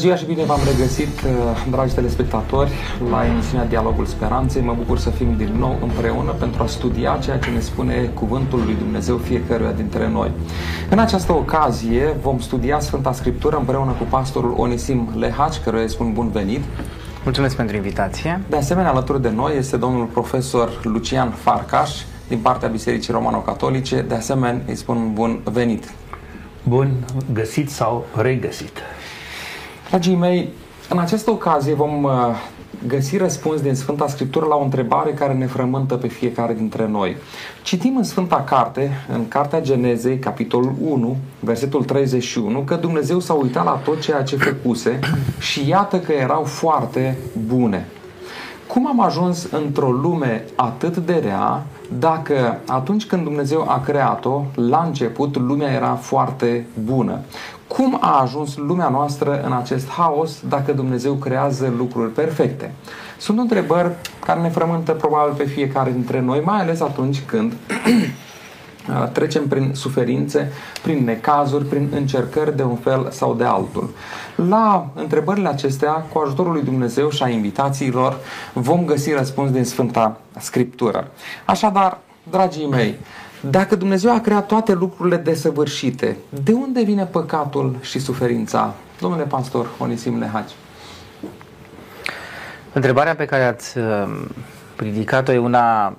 [0.00, 2.70] Bună ziua și bine v-am regăsit, uh, dragi telespectatori,
[3.10, 4.62] la emisiunea Dialogul Speranței.
[4.62, 8.62] Mă bucur să fim din nou împreună pentru a studia ceea ce ne spune Cuvântul
[8.64, 10.30] lui Dumnezeu fiecăruia dintre noi.
[10.90, 16.12] În această ocazie vom studia Sfânta Scriptură împreună cu pastorul Onisim Lehaci, căruia îi spun
[16.12, 16.64] bun venit.
[17.24, 18.40] Mulțumesc pentru invitație.
[18.48, 21.90] De asemenea, alături de noi este domnul profesor Lucian Farcaș,
[22.28, 24.04] din partea Bisericii Romano-Catolice.
[24.08, 25.92] De asemenea, îi spun bun venit.
[26.62, 26.90] Bun
[27.32, 28.78] găsit sau regăsit.
[29.90, 30.48] Dragii mei,
[30.88, 32.10] în această ocazie vom uh,
[32.86, 37.16] găsi răspuns din Sfânta Scriptură la o întrebare care ne frământă pe fiecare dintre noi.
[37.62, 43.64] Citim în Sfânta Carte, în Cartea Genezei, capitolul 1, versetul 31, că Dumnezeu s-a uitat
[43.64, 44.98] la tot ceea ce făcuse
[45.38, 47.86] și iată că erau foarte bune.
[48.66, 51.66] Cum am ajuns într-o lume atât de rea
[51.98, 57.18] dacă atunci când Dumnezeu a creat-o, la început lumea era foarte bună?
[57.66, 62.72] Cum a ajuns lumea noastră în acest haos dacă Dumnezeu creează lucruri perfecte?
[63.18, 63.90] Sunt întrebări
[64.24, 67.52] care ne frământă probabil pe fiecare dintre noi, mai ales atunci când
[69.12, 73.90] trecem prin suferințe, prin necazuri, prin încercări de un fel sau de altul.
[74.48, 78.18] La întrebările acestea, cu ajutorul lui Dumnezeu și a invitațiilor,
[78.52, 81.10] vom găsi răspuns din Sfânta Scriptură.
[81.44, 81.98] Așadar,
[82.30, 82.98] dragii mei,
[83.40, 88.74] dacă Dumnezeu a creat toate lucrurile desăvârșite, de unde vine păcatul și suferința?
[89.00, 90.50] Domnule pastor Onisim Lehaci.
[92.72, 93.84] Întrebarea pe care ați uh,
[94.76, 95.96] ridicat-o e una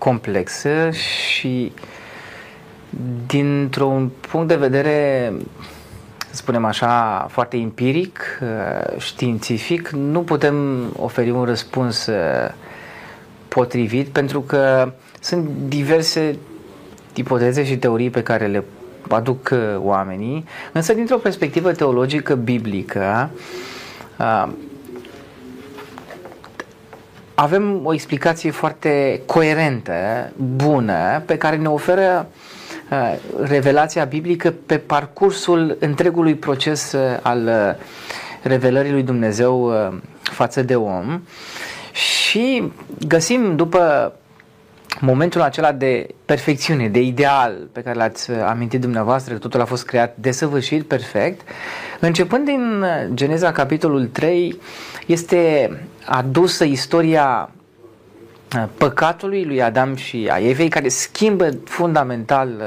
[0.00, 1.72] complexă și
[3.26, 5.32] dintr-un punct de vedere,
[6.30, 12.52] spunem așa, foarte empiric, uh, științific, nu putem oferi un răspuns uh,
[13.48, 16.36] potrivit pentru că sunt diverse
[17.14, 18.64] ipoteze și teorii pe care le
[19.08, 23.30] aduc uh, oamenii, însă dintr-o perspectivă teologică biblică
[27.40, 29.92] avem o explicație foarte coerentă,
[30.36, 32.28] bună, pe care ne oferă
[33.42, 37.76] revelația biblică pe parcursul întregului proces al
[38.42, 39.72] revelării lui Dumnezeu
[40.22, 41.22] față de om.
[41.92, 42.72] Și
[43.06, 44.12] găsim după
[45.00, 49.84] momentul acela de perfecțiune, de ideal pe care l-ați amintit dumneavoastră, că totul a fost
[49.84, 51.40] creat desăvârșit, perfect,
[52.00, 52.84] începând din
[53.14, 54.58] Geneza capitolul 3,
[55.12, 55.70] este
[56.04, 57.50] adusă istoria
[58.76, 62.62] păcatului lui Adam și a Evei, care schimbă fundamental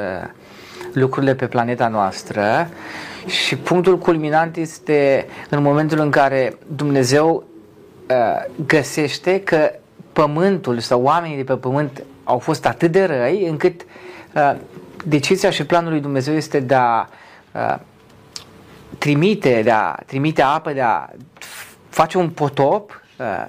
[0.94, 2.70] lucrurile pe planeta noastră.
[3.26, 7.44] Și punctul culminant este în momentul în care Dumnezeu
[8.66, 9.72] găsește că
[10.14, 13.81] pământul sau oamenii de pe pământ au fost atât de răi încât
[14.36, 14.56] uh,
[15.06, 17.08] decizia și planul lui Dumnezeu este de a
[17.52, 17.75] uh,
[18.98, 21.10] trimite, de a trimite apă, de a
[21.94, 23.46] face un potop uh,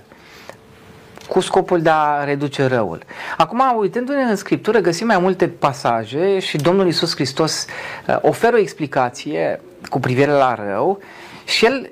[1.29, 3.03] cu scopul de a reduce răul.
[3.37, 7.67] Acum, uitându-ne în Scriptură, găsim mai multe pasaje și Domnul Isus Hristos
[8.07, 11.01] uh, oferă o explicație cu privire la rău
[11.45, 11.89] și El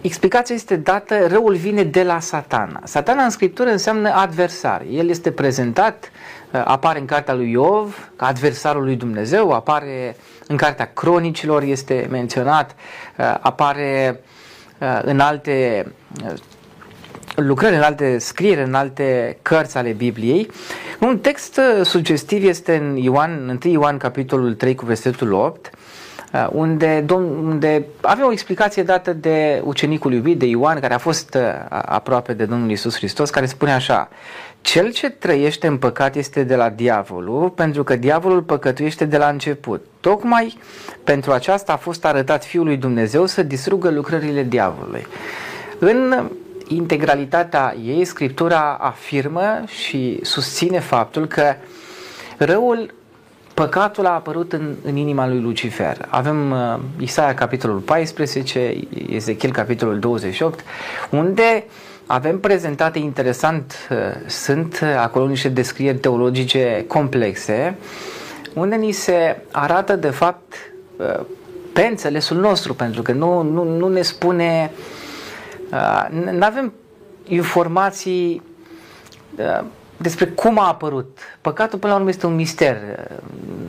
[0.00, 2.80] Explicația este dată, răul vine de la satana.
[2.84, 4.82] Satana în Scriptură înseamnă adversar.
[4.90, 6.10] El este prezentat,
[6.52, 12.06] uh, apare în cartea lui Iov, ca adversarul lui Dumnezeu, apare în cartea cronicilor, este
[12.10, 12.74] menționat,
[13.18, 14.31] uh, apare uh,
[15.02, 15.86] în alte
[17.34, 20.50] lucrări, în alte scrieri, în alte cărți ale Bibliei.
[21.00, 25.70] Un text sugestiv este în Ioan, 1 Ioan capitolul 3 cu versetul 8,
[26.32, 27.04] Uh, unde,
[27.42, 32.32] unde avea o explicație dată de ucenicul iubit, de Ioan, care a fost uh, aproape
[32.32, 34.08] de Domnul Isus Hristos, care spune așa,
[34.62, 39.28] cel ce trăiește în păcat este de la diavolul, pentru că diavolul păcătuiește de la
[39.28, 39.84] început.
[40.00, 40.58] Tocmai
[41.04, 45.06] pentru aceasta a fost arătat Fiul lui Dumnezeu să distrugă lucrările diavolului.
[45.78, 46.28] În
[46.66, 51.54] integralitatea ei, Scriptura afirmă și susține faptul că
[52.36, 52.94] răul
[53.54, 56.06] Păcatul a apărut în, în inima lui Lucifer.
[56.08, 58.74] Avem uh, Isaia capitolul 14,
[59.08, 60.64] Ezechiel capitolul 28,
[61.10, 61.64] unde
[62.12, 67.76] avem prezentate interesant, uh, sunt acolo niște descrieri teologice complexe,
[68.54, 70.54] unde ni se arată de fapt
[70.96, 71.20] uh,
[71.72, 74.70] pe înțelesul nostru, pentru că nu, nu, nu ne spune,
[75.70, 76.72] uh, nu avem
[77.26, 78.42] informații
[79.36, 79.64] uh,
[79.96, 81.18] despre cum a apărut.
[81.40, 82.76] Păcatul, până la urmă, este un mister.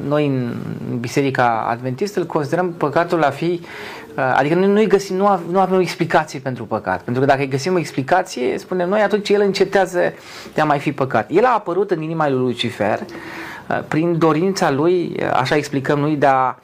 [0.08, 0.56] Noi, în
[1.00, 3.68] Biserica Adventistă, îl considerăm păcatul a fi uh,
[4.16, 7.02] Adică noi nu găsim, nu, nu avem o explicație pentru păcat.
[7.02, 10.14] Pentru că dacă îi găsim o explicație, spunem noi, atunci el încetează
[10.54, 11.30] de a mai fi păcat.
[11.32, 16.16] El a apărut în inima lui Lucifer uh, prin dorința lui, uh, așa explicăm noi,
[16.16, 16.56] de a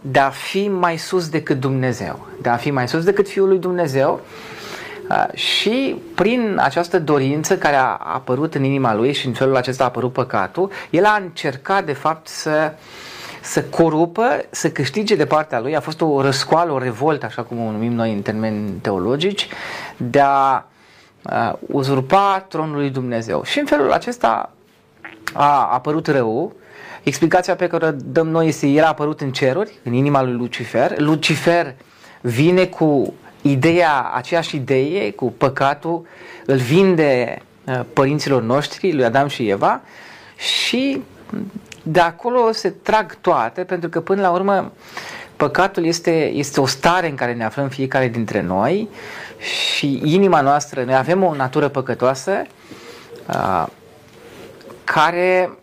[0.00, 3.58] de a fi mai sus decât Dumnezeu, de a fi mai sus decât Fiul lui
[3.58, 4.20] Dumnezeu
[5.32, 9.86] și prin această dorință care a apărut în inima lui și în felul acesta a
[9.86, 12.72] apărut păcatul, el a încercat de fapt să
[13.46, 17.66] să corupă, să câștige de partea lui, a fost o răscoală, o revoltă, așa cum
[17.66, 19.48] o numim noi în termeni teologici,
[19.96, 20.64] de a
[21.22, 23.42] uh, uzurpa tronul lui Dumnezeu.
[23.44, 24.52] Și în felul acesta
[25.32, 26.52] a apărut rău.
[27.02, 30.32] Explicația pe care o dăm noi este el a apărut în ceruri, în inima lui
[30.32, 30.98] Lucifer.
[30.98, 31.74] Lucifer
[32.20, 36.06] vine cu ideea, aceeași idee, cu păcatul,
[36.46, 39.80] îl vinde uh, părinților noștri, lui Adam și Eva,
[40.36, 41.02] și
[41.88, 44.72] de acolo se trag toate, pentru că până la urmă
[45.36, 48.88] păcatul este, este o stare în care ne aflăm fiecare dintre noi
[49.38, 52.42] și inima noastră, noi avem o natură păcătoasă
[53.28, 53.66] uh,
[54.84, 55.58] care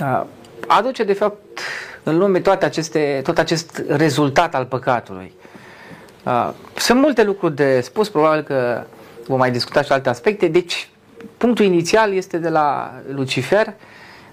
[0.00, 0.22] uh,
[0.66, 1.60] aduce de fapt
[2.02, 5.32] în lume toate aceste, tot acest rezultat al păcatului.
[6.24, 8.84] Uh, sunt multe lucruri de spus, probabil că
[9.26, 10.88] vom mai discuta și alte aspecte, deci
[11.36, 13.74] punctul inițial este de la Lucifer,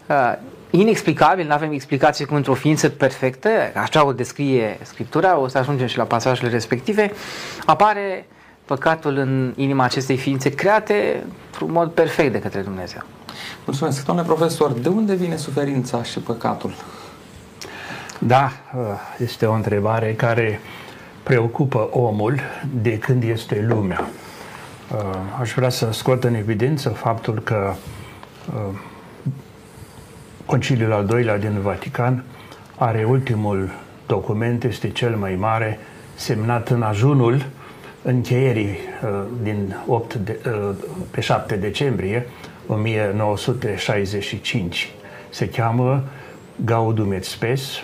[0.08, 0.34] uh,
[0.70, 5.88] inexplicabil, nu avem explicație cum într-o ființă perfectă, așa o descrie Scriptura, o să ajungem
[5.88, 7.12] și la pasajele respective,
[7.66, 8.26] apare
[8.66, 13.02] păcatul în inima acestei ființe create într-un mod perfect de către Dumnezeu.
[13.66, 14.06] Mulțumesc.
[14.06, 16.74] Domnule profesor, de unde vine suferința și păcatul?
[18.20, 18.52] Da,
[19.18, 20.60] este o întrebare care
[21.24, 22.40] preocupă omul
[22.82, 24.10] de când este lumea.
[25.40, 27.74] Aș vrea să scot în evidență faptul că
[30.48, 32.24] Conciliul al doilea din Vatican
[32.76, 33.70] are ultimul
[34.06, 35.80] document, este cel mai mare,
[36.16, 37.46] semnat în ajunul
[38.02, 40.70] încheierii uh, din 8 de, uh,
[41.12, 42.28] pe 7 decembrie
[42.68, 44.92] 1965.
[45.30, 46.04] Se cheamă
[46.66, 47.84] Gaudium et Spes,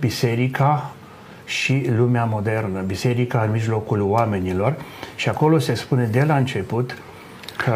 [0.00, 0.94] Biserica
[1.44, 4.74] și lumea modernă, biserica în mijlocul oamenilor
[5.14, 6.96] și acolo se spune de la început
[7.56, 7.74] că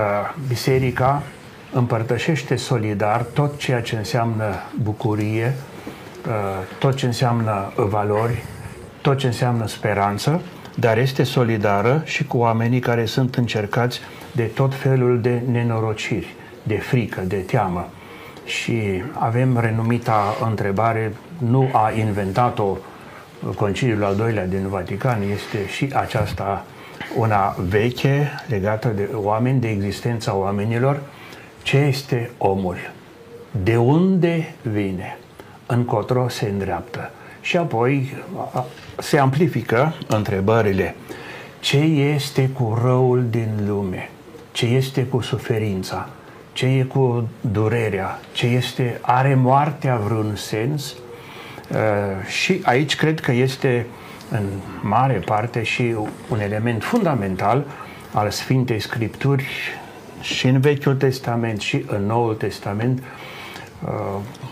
[0.49, 1.23] biserica
[1.73, 4.45] împărtășește solidar tot ceea ce înseamnă
[4.83, 5.55] bucurie,
[6.27, 6.33] uh,
[6.79, 8.45] tot ce înseamnă valori,
[9.01, 10.41] tot ce înseamnă speranță,
[10.75, 14.01] dar este solidară și cu oamenii care sunt încercați
[14.33, 17.89] de tot felul de nenorociri, de frică, de teamă.
[18.45, 22.77] Și avem renumita întrebare, nu a inventat-o
[23.55, 26.65] Conciliul al doilea din Vatican, este și aceasta
[27.17, 31.01] una veche legată de oameni, de existența oamenilor,
[31.69, 32.77] ce este omul,
[33.63, 35.19] de unde vine,
[35.67, 37.11] încotro se îndreaptă.
[37.41, 38.17] Și apoi
[38.99, 40.95] se amplifică întrebările.
[41.61, 44.11] Ce este cu răul din lume?
[44.53, 46.09] Ce este cu suferința?
[46.53, 48.19] Ce e cu durerea?
[48.33, 50.93] Ce este, are moartea vreun sens?
[50.93, 51.79] Uh,
[52.27, 53.87] și aici cred că este
[54.31, 54.45] în
[54.83, 55.95] mare parte și
[56.29, 57.65] un element fundamental
[58.13, 59.47] al Sfintei Scripturi
[60.21, 63.03] și în Vechiul Testament și în Noul Testament,
[63.85, 63.91] uh,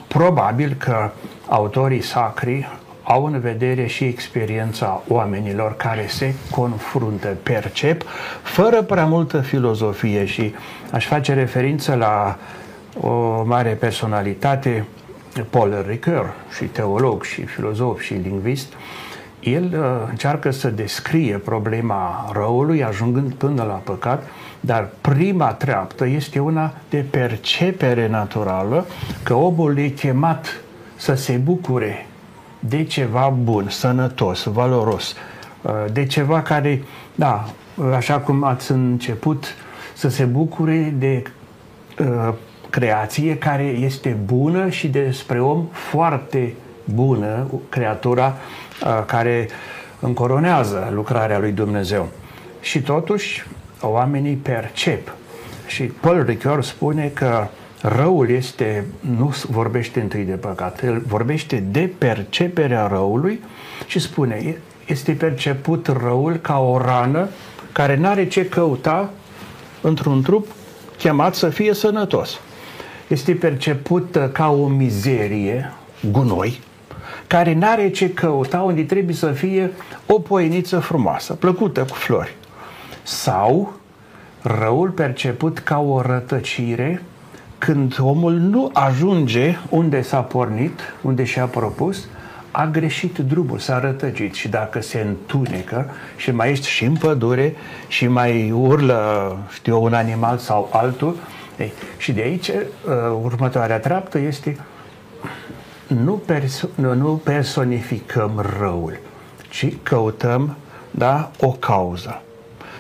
[0.09, 1.11] probabil că
[1.49, 2.69] autorii sacri
[3.03, 8.03] au în vedere și experiența oamenilor care se confruntă, percep,
[8.43, 10.55] fără prea multă filozofie și
[10.93, 12.39] aș face referință la
[13.01, 14.85] o mare personalitate,
[15.51, 18.73] Paul Ricoeur, și teolog, și filozof, și lingvist,
[19.41, 24.29] el uh, încearcă să descrie problema răului, ajungând până la păcat,
[24.61, 28.87] dar prima treaptă este una de percepere naturală
[29.23, 30.61] că omul e chemat
[30.97, 32.07] să se bucure
[32.59, 35.15] de ceva bun, sănătos, valoros,
[35.63, 36.83] uh, de ceva care,
[37.15, 37.45] da,
[37.95, 39.55] așa cum ați început,
[39.95, 41.23] să se bucure de
[41.99, 42.35] uh,
[42.71, 48.37] creație care este bună și despre om foarte bună, creatura
[48.83, 49.49] uh, care
[50.01, 52.09] încoronează lucrarea lui Dumnezeu.
[52.61, 53.47] Și totuși,
[53.87, 55.15] oamenii percep.
[55.67, 57.49] Și Paul Ricoeur spune că
[57.81, 63.41] răul este, nu vorbește întâi de păcat, el vorbește de perceperea răului
[63.87, 67.29] și spune, este perceput răul ca o rană
[67.73, 69.11] care n-are ce căuta
[69.81, 70.47] într-un trup
[70.99, 72.41] chemat să fie sănătos.
[73.09, 75.73] Este perceput ca o mizerie,
[76.11, 76.61] gunoi,
[77.27, 79.73] care n-are ce căuta unde trebuie să fie
[80.07, 82.37] o poieniță frumoasă, plăcută cu flori
[83.07, 83.73] sau
[84.43, 87.03] răul perceput ca o rătăcire
[87.59, 92.09] când omul nu ajunge unde s-a pornit, unde și-a propus,
[92.51, 97.55] a greșit drumul, s-a rătăcit și dacă se întunecă și mai ești și în pădure
[97.89, 101.17] și mai urlă, știu un animal sau altul,
[101.59, 102.55] ei, și de aici uh,
[103.23, 104.57] următoarea treaptă este
[105.87, 108.99] nu, perso- nu, nu personificăm răul,
[109.49, 110.57] ci căutăm
[110.91, 112.21] da, o cauză.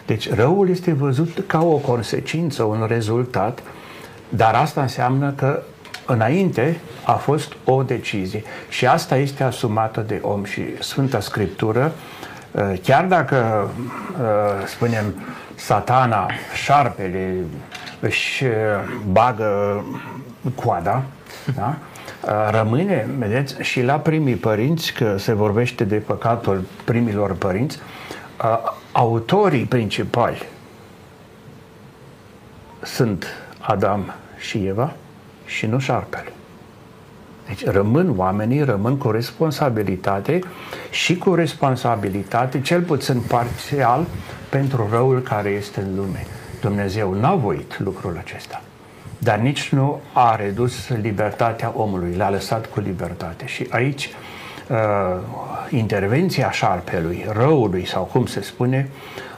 [0.06, 3.62] Deci răul este văzut ca o consecință, un rezultat,
[4.28, 5.62] dar asta înseamnă că
[6.06, 11.92] înainte a fost o decizie și asta este asumată de om și Sfânta Scriptură,
[12.50, 13.70] uh, chiar dacă,
[14.20, 15.14] uh, spunem,
[15.54, 16.30] satana,
[16.64, 17.34] șarpele,
[18.00, 18.50] își uh,
[19.10, 19.84] bagă
[20.54, 21.02] coada,
[21.56, 21.76] da?
[22.50, 27.78] rămâne, vedeți, și la primii părinți, că se vorbește de păcatul primilor părinți,
[28.92, 30.42] autorii principali
[32.82, 33.26] sunt
[33.58, 34.92] Adam și Eva
[35.46, 36.32] și nu șarpele.
[37.46, 40.40] Deci rămân oamenii, rămân cu responsabilitate
[40.90, 44.06] și cu responsabilitate, cel puțin parțial,
[44.48, 46.26] pentru răul care este în lume.
[46.60, 48.62] Dumnezeu n-a voit lucrul acesta,
[49.18, 53.46] dar nici nu a redus libertatea omului, l-a lăsat cu libertate.
[53.46, 54.10] Și aici
[54.70, 54.76] uh,
[55.70, 58.88] intervenția șarpelui, răului sau cum se spune,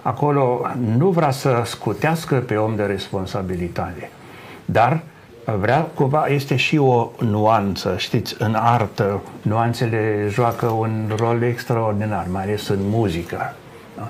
[0.02, 0.66] acolo
[0.96, 4.10] nu vrea să scutească pe om de responsabilitate,
[4.64, 5.00] dar
[5.56, 12.42] vrea cumva, este și o nuanță, știți, în artă, nuanțele joacă un rol extraordinar, mai
[12.42, 13.54] ales în muzică.
[13.96, 14.08] Da?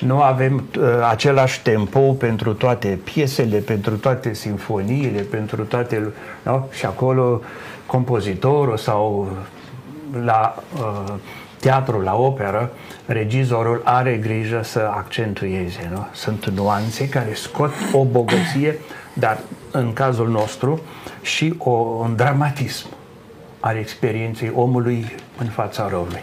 [0.00, 6.12] Nu avem uh, același tempo pentru toate piesele, pentru toate sinfoniile, pentru toate...
[6.42, 6.64] Da?
[6.70, 7.40] Și acolo
[7.86, 9.28] compozitorul sau
[10.24, 11.14] la uh,
[11.60, 12.70] teatru, la operă,
[13.06, 15.90] regizorul are grijă să accentueze.
[15.92, 16.06] Nu?
[16.12, 18.78] Sunt nuanțe care scot o bogăție,
[19.12, 19.38] dar
[19.70, 20.80] în cazul nostru
[21.22, 22.86] și o, un dramatism
[23.60, 26.22] al experienței omului în fața răului.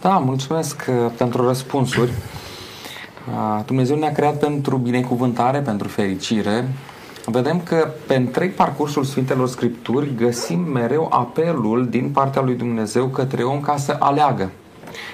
[0.00, 2.10] Da, mulțumesc uh, pentru răspunsuri.
[2.10, 6.68] Uh, Dumnezeu ne-a creat pentru binecuvântare, pentru fericire.
[7.24, 13.42] Vedem că pe întreg parcursul Sfintelor Scripturi găsim mereu apelul din partea lui Dumnezeu către
[13.42, 14.50] om ca să aleagă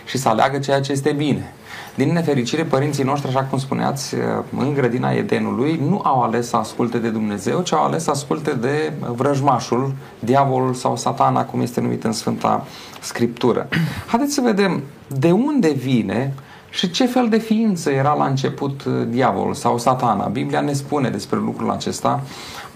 [0.05, 1.53] și să aleagă ceea ce este bine.
[1.95, 4.15] Din nefericire, părinții noștri, așa cum spuneați,
[4.59, 8.51] în grădina Edenului, nu au ales să asculte de Dumnezeu, ci au ales să asculte
[8.55, 12.67] de vrăjmașul, diavolul sau satana, cum este numit în Sfânta
[13.01, 13.69] Scriptură.
[14.07, 16.35] Haideți să vedem de unde vine
[16.77, 20.27] și ce fel de ființă era la început diavolul sau satana.
[20.27, 22.23] Biblia ne spune despre lucrul acesta.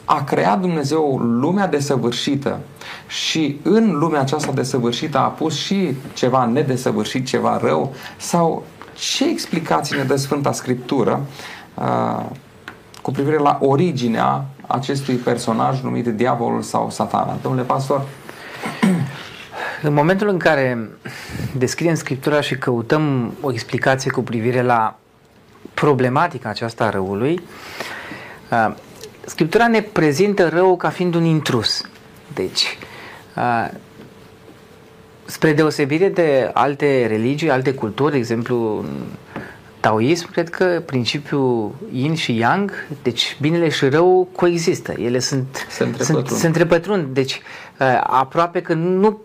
[0.04, 2.58] A creat Dumnezeu lumea desăvârșită
[3.06, 8.62] și în lumea aceasta desăvârșită a pus și ceva nedesăvârșit, ceva rău sau
[8.94, 11.20] ce explicații ne dă Sfânta Scriptură
[11.74, 12.24] uh,
[13.02, 17.38] cu privire la originea acestui personaj numit diavolul sau satana?
[17.42, 18.02] Domnule pastor?
[19.82, 20.88] În momentul în care
[21.56, 24.98] descriem Scriptura și căutăm o explicație cu privire la
[25.74, 27.40] problematica aceasta a răului,
[28.50, 28.74] uh,
[29.24, 31.84] Scriptura ne prezintă răul ca fiind un intrus.
[32.34, 32.78] Deci,
[33.36, 33.70] uh,
[35.24, 38.84] spre deosebire de alte religii, alte culturi, de exemplu
[39.80, 42.72] taoism, cred că principiul yin și yang,
[43.02, 44.92] deci binele și rău coexistă.
[44.98, 46.26] Ele sunt, se întrepătrund.
[46.26, 47.14] Sunt, se întrepătrund.
[47.14, 47.40] Deci
[47.78, 49.20] uh, aproape că nu,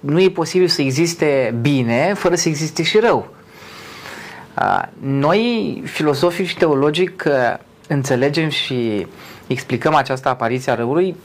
[0.00, 3.28] nu e posibil să existe bine fără să existe și rău.
[4.58, 7.56] Uh, noi, filosofic și teologic, uh,
[7.88, 9.06] înțelegem și
[9.46, 11.16] explicăm această apariție a răului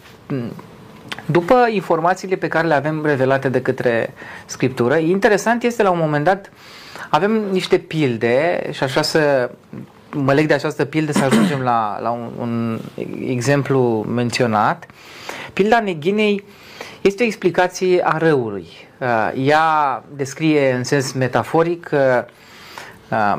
[1.25, 4.13] după informațiile pe care le avem revelate de către
[4.45, 6.51] Scriptură, interesant este la un moment dat,
[7.09, 9.49] avem niște pilde și așa să
[10.11, 12.79] mă leg de această pildă să ajungem la, la un, un
[13.27, 14.85] exemplu menționat.
[15.53, 16.43] Pilda neghinei
[17.07, 18.67] este o explicație a răului.
[18.99, 21.89] Uh, ea descrie în sens metaforic
[23.09, 23.37] uh,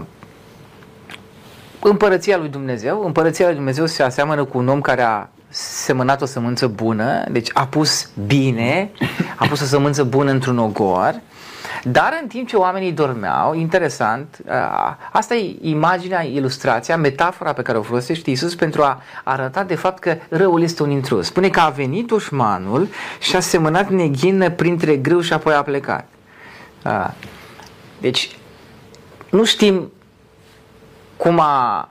[1.80, 3.04] împărăția lui Dumnezeu.
[3.04, 7.50] Împărăția lui Dumnezeu se aseamănă cu un om care a semănat o sămânță bună, deci
[7.52, 8.90] a pus bine,
[9.36, 11.20] a pus o sămânță bună într-un ogor,
[11.90, 14.38] dar în timp ce oamenii dormeau, interesant,
[15.12, 19.98] asta e imaginea, ilustrația, metafora pe care o folosește Isus pentru a arăta de fapt
[19.98, 21.26] că răul este un intrus.
[21.26, 22.88] Spune că a venit dușmanul
[23.18, 26.08] și a semănat neghină printre grâu și apoi a plecat.
[28.00, 28.36] Deci,
[29.30, 29.92] nu știm
[31.16, 31.88] cum a,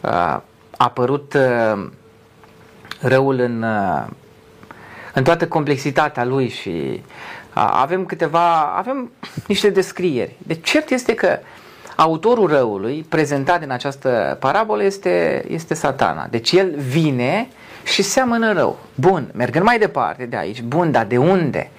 [0.00, 0.42] a
[0.76, 1.36] apărut
[3.00, 4.06] răul în, uh,
[5.14, 7.02] în toată complexitatea lui și
[7.54, 9.10] avem câteva, avem
[9.46, 10.36] niște descrieri.
[10.38, 11.38] Deci cert este că
[11.96, 16.26] autorul răului prezentat în această parabolă este, este satana.
[16.30, 17.48] Deci el vine
[17.84, 18.78] și seamănă rău.
[18.94, 21.70] Bun, mergând mai departe de aici, bun, dar de unde?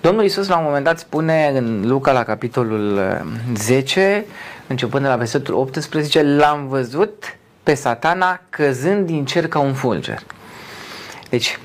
[0.00, 3.00] Domnul Iisus la un moment dat spune în Luca la capitolul
[3.54, 4.32] 10, uh,
[4.66, 10.22] începând de la versetul 18, l-am văzut pe satana căzând din cer ca un fulger.
[11.28, 11.58] Deci,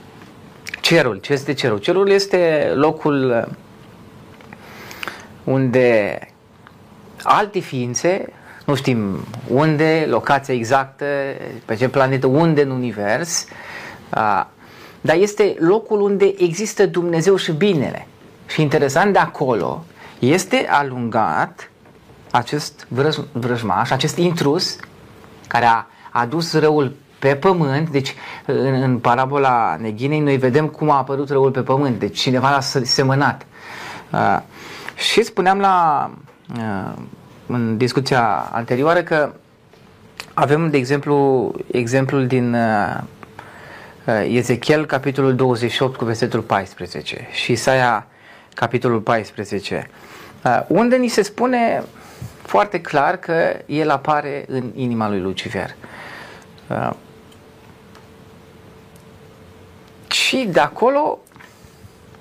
[0.85, 1.17] cerul.
[1.17, 1.77] Ce este cerul?
[1.77, 3.47] Cerul este locul
[5.43, 6.19] unde
[7.23, 8.33] alte ființe,
[8.65, 11.05] nu știm unde, locația exactă,
[11.65, 13.45] pe ce planetă, unde în univers,
[15.01, 18.07] dar este locul unde există Dumnezeu și binele.
[18.47, 19.85] Și interesant de acolo
[20.19, 21.71] este alungat
[22.31, 24.75] acest vrăj, vrăjmaș, acest intrus
[25.47, 30.97] care a adus răul pe pământ, deci în, în parabola neghinei noi vedem cum a
[30.97, 33.45] apărut răul pe pământ, deci cineva l-a semănat.
[34.11, 34.39] Uh,
[34.95, 36.09] și spuneam la,
[36.57, 36.93] uh,
[37.47, 39.33] în discuția anterioară că
[40.33, 42.99] avem, de exemplu, exemplul din uh,
[44.27, 48.07] Ezechiel, capitolul 28 cu versetul 14 și Isaia,
[48.53, 49.89] capitolul 14,
[50.43, 51.83] uh, unde ni se spune
[52.41, 55.75] foarte clar că el apare în inima lui Lucifer.
[56.69, 56.89] Uh,
[60.25, 61.19] și de acolo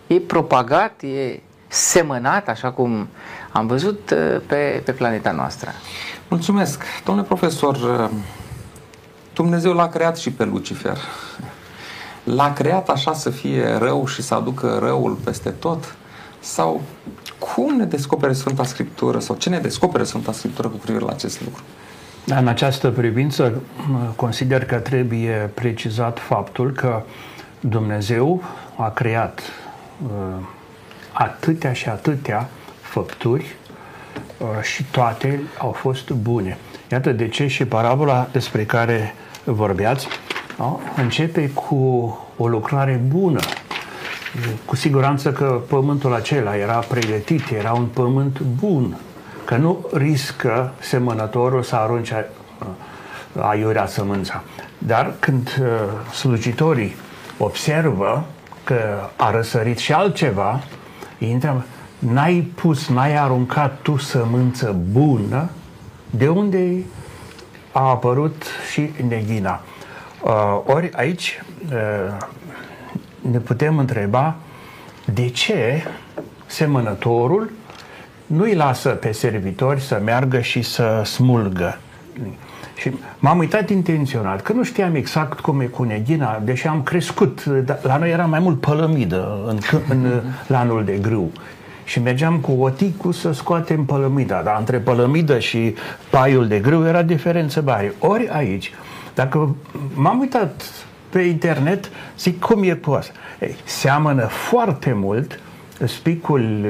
[0.07, 3.09] e propagat, e semănat, așa cum
[3.53, 5.71] am văzut uh, pe, pe planeta noastră.
[6.29, 6.83] Mulțumesc.
[7.05, 8.11] Domnule profesor, uh,
[9.35, 10.99] Dumnezeu l-a creat și pe Lucifer.
[12.25, 15.95] L-a creat așa să fie rău și să aducă răul peste tot?
[16.41, 16.83] Sau
[17.39, 21.45] cum ne descopere Sfânta Scriptură sau ce ne descopere Sfânta Scriptură cu privire la acest
[21.45, 21.63] lucru?
[22.27, 23.63] În această privință,
[24.17, 27.03] consider că trebuie precizat faptul că
[27.69, 28.43] Dumnezeu
[28.77, 29.41] a creat
[30.07, 30.45] uh,
[31.13, 32.49] atâtea și atâtea
[32.81, 33.57] făpturi
[34.39, 36.59] uh, și toate au fost bune.
[36.91, 40.07] Iată de ce și parabola despre care vorbeați
[40.59, 41.75] da, începe cu
[42.37, 43.41] o lucrare bună.
[44.65, 48.97] Cu siguranță că pământul acela era pregătit, era un pământ bun,
[49.45, 52.27] că nu riscă semănătorul să arunce
[52.61, 52.67] uh,
[53.41, 54.43] aiurea sămânța.
[54.79, 56.95] Dar când uh, slujitorii
[57.39, 58.25] observă
[58.65, 60.61] că a răsărit și altceva,
[61.19, 61.65] îi întreabă,
[61.99, 65.51] n-ai pus, n-ai aruncat tu sămânță bună,
[66.11, 66.85] de unde
[67.73, 69.61] a apărut și neghina.
[70.23, 71.43] Uh, ori aici
[71.73, 72.17] uh,
[73.31, 74.35] ne putem întreba
[75.05, 75.83] de ce
[76.47, 77.51] semănătorul
[78.27, 81.79] nu îi lasă pe servitori să meargă și să smulgă.
[82.77, 87.45] Și m-am uitat intenționat, că nu știam exact cum e cu neghina, deși am crescut,
[87.83, 89.59] la noi era mai mult pălămidă în,
[89.89, 91.31] în, la anul de grâu.
[91.85, 95.75] Și mergeam cu oticul să scoatem pălămida, dar între pălămidă și
[96.11, 97.95] paiul de grâu era diferență mare.
[97.99, 98.73] Ori aici,
[99.15, 99.57] dacă
[99.95, 100.63] m-am uitat
[101.11, 103.13] pe internet, zic cum e cu asta.
[103.41, 105.41] Ei, seamănă foarte mult
[105.87, 106.67] spicul,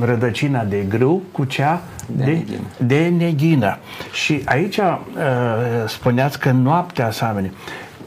[0.00, 2.60] rădăcina de grâu cu cea de, de, neghină.
[2.76, 3.78] de neghină.
[4.12, 4.84] Și aici uh,
[5.86, 7.50] spuneați că noaptea asemenea.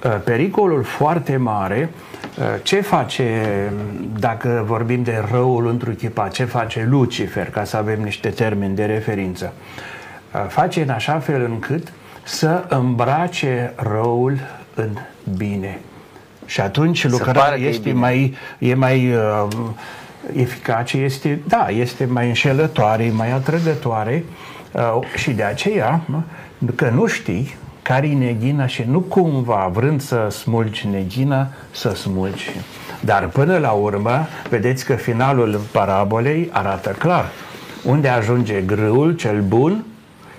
[0.03, 1.89] Uh, pericolul foarte mare,
[2.37, 3.41] uh, ce face,
[4.19, 9.53] dacă vorbim de răul întruchipat, ce face Lucifer, ca să avem niște termeni de referință?
[10.33, 11.87] Uh, face în așa fel încât
[12.23, 14.39] să îmbrace răul
[14.75, 14.89] în
[15.37, 15.79] bine.
[16.45, 19.47] Și atunci lucrarea este mai, e mai uh,
[20.33, 24.23] eficace, este, da, este mai înșelătoare, mai atrăgătoare
[24.71, 26.01] uh, și de aceea
[26.75, 32.49] că nu știi care e neghina și nu cumva vrând să smulgi neghina, să smulgi.
[32.99, 37.25] Dar până la urmă, vedeți că finalul parabolei arată clar.
[37.83, 39.85] Unde ajunge grâul cel bun,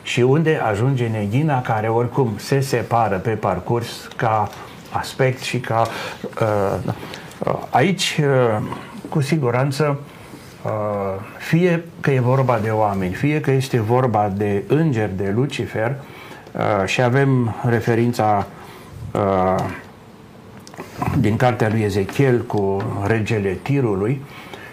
[0.07, 4.49] și unde ajunge neghina care oricum se separă pe parcurs ca
[4.90, 5.87] aspect și ca
[6.40, 6.92] uh,
[7.70, 8.62] aici uh,
[9.16, 9.98] cu siguranță
[10.62, 10.70] uh,
[11.38, 15.94] fie că e vorba de oameni, fie că este vorba de îngeri, de Lucifer
[16.52, 18.46] uh, și avem referința
[19.12, 19.64] uh,
[21.18, 24.20] din cartea lui Ezechiel cu regele Tirului,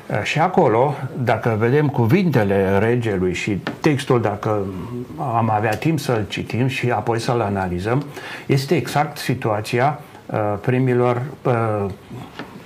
[0.08, 4.66] Eh, și acolo, dacă vedem cuvintele regelui și textul, dacă
[5.18, 8.06] am avea timp să-l citim și apoi să-l analizăm,
[8.46, 11.86] este exact situația uh, primilor uh,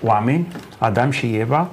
[0.03, 1.69] oameni, Adam și Eva,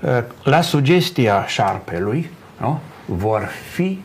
[0.00, 2.80] uh, la sugestia șarpelui, nu?
[3.04, 3.98] vor fi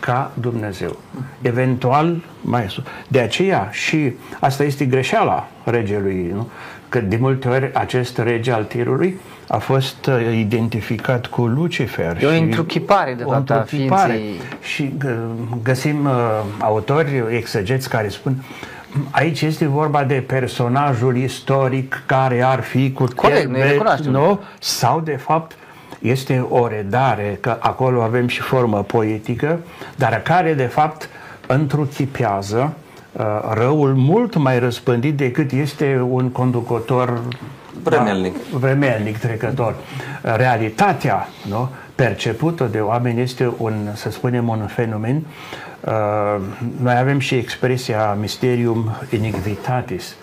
[0.00, 0.96] ca Dumnezeu.
[1.42, 2.84] Eventual mai sus.
[3.08, 6.48] De aceea și asta este greșeala regelui, nu?
[6.88, 12.22] că de multe ori acest rege al tirului a fost uh, identificat cu Lucifer.
[12.22, 14.40] E o întruchipare, de fapt, a ființei.
[14.62, 15.12] Și uh,
[15.62, 16.12] găsim uh,
[16.58, 18.44] autori, exegeți, care spun
[19.10, 23.48] aici este vorba de personajul istoric care ar fi cu Corect,
[24.04, 24.40] nu, nu?
[24.58, 25.56] Sau, de fapt,
[25.98, 29.58] este o redare, că acolo avem și formă poetică,
[29.96, 31.08] dar care, de fapt,
[31.46, 32.74] întruchipează
[33.12, 37.20] uh, răul mult mai răspândit decât este un conducător
[37.82, 38.32] Vremelnic.
[38.32, 39.74] Da, vremelnic, trecător.
[40.22, 45.22] Realitatea nu, percepută de oameni este un, să spunem, un fenomen.
[45.80, 45.92] Uh,
[46.80, 50.14] noi avem și expresia mysterium iniquitatis,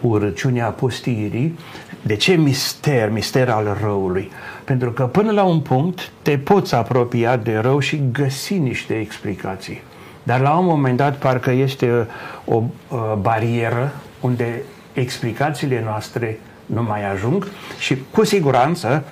[0.00, 1.58] urăciunea pustirii.
[2.02, 4.30] De ce mister, mister al răului?
[4.64, 9.82] Pentru că până la un punct te poți apropia de rău și găsi niște explicații.
[10.22, 12.06] Dar la un moment dat parcă este
[12.44, 14.62] o, o barieră unde
[14.92, 19.04] explicațiile noastre nu mai ajung și cu siguranță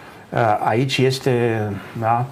[0.65, 1.61] aici este
[2.01, 2.27] da,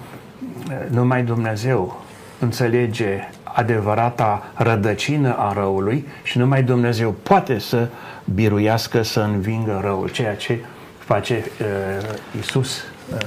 [0.89, 2.03] numai Dumnezeu
[2.39, 7.87] înțelege adevărata rădăcină a răului și numai Dumnezeu poate să
[8.33, 10.59] biruiască, să învingă răul, ceea ce
[10.97, 12.77] face uh, Isus.
[12.77, 13.17] Uh,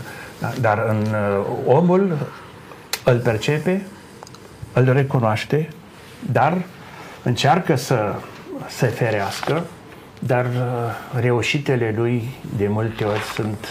[0.61, 2.17] dar în uh, omul
[3.05, 3.87] îl percepe,
[4.73, 5.69] îl recunoaște,
[6.33, 6.63] dar
[7.23, 8.15] încearcă să
[8.69, 9.65] se ferească,
[10.19, 13.67] dar uh, reușitele lui de multe ori sunt,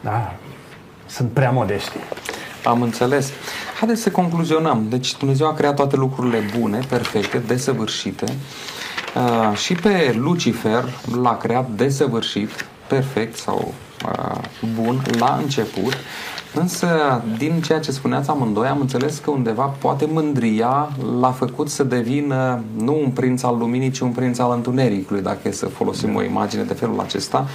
[0.00, 0.34] da,
[1.06, 1.96] sunt prea modeste.
[2.64, 3.30] Am înțeles.
[3.78, 4.86] Haideți să concluzionăm.
[4.88, 8.24] Deci Dumnezeu a creat toate lucrurile bune, perfecte, desăvârșite.
[9.16, 10.84] Uh, și pe Lucifer
[11.22, 12.50] l-a creat desăvârșit,
[12.86, 14.40] perfect sau uh,
[14.74, 15.94] bun la început
[16.54, 20.88] Însă, din ceea ce spuneați amândoi, am înțeles că undeva poate mândria
[21.20, 25.48] l-a făcut să devină nu un prinț al luminii, ci un prinț al întunericului, dacă
[25.48, 27.46] e să folosim o imagine de felul acesta,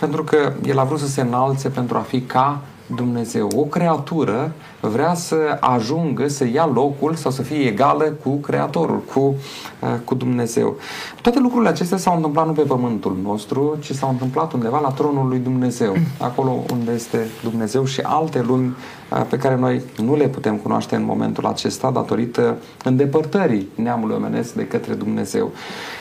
[0.00, 2.60] pentru că el a vrut să se înalțe pentru a fi ca
[2.94, 3.48] Dumnezeu.
[3.56, 9.20] O creatură vrea să ajungă să ia locul sau să fie egală cu Creatorul, cu,
[9.20, 10.76] uh, cu Dumnezeu.
[11.22, 15.28] Toate lucrurile acestea s-au întâmplat nu pe pământul nostru, ci s-au întâmplat undeva la tronul
[15.28, 18.76] lui Dumnezeu, acolo unde este Dumnezeu și alte lumi
[19.10, 24.54] uh, pe care noi nu le putem cunoaște în momentul acesta datorită îndepărtării neamului omenesc
[24.54, 25.50] de către Dumnezeu.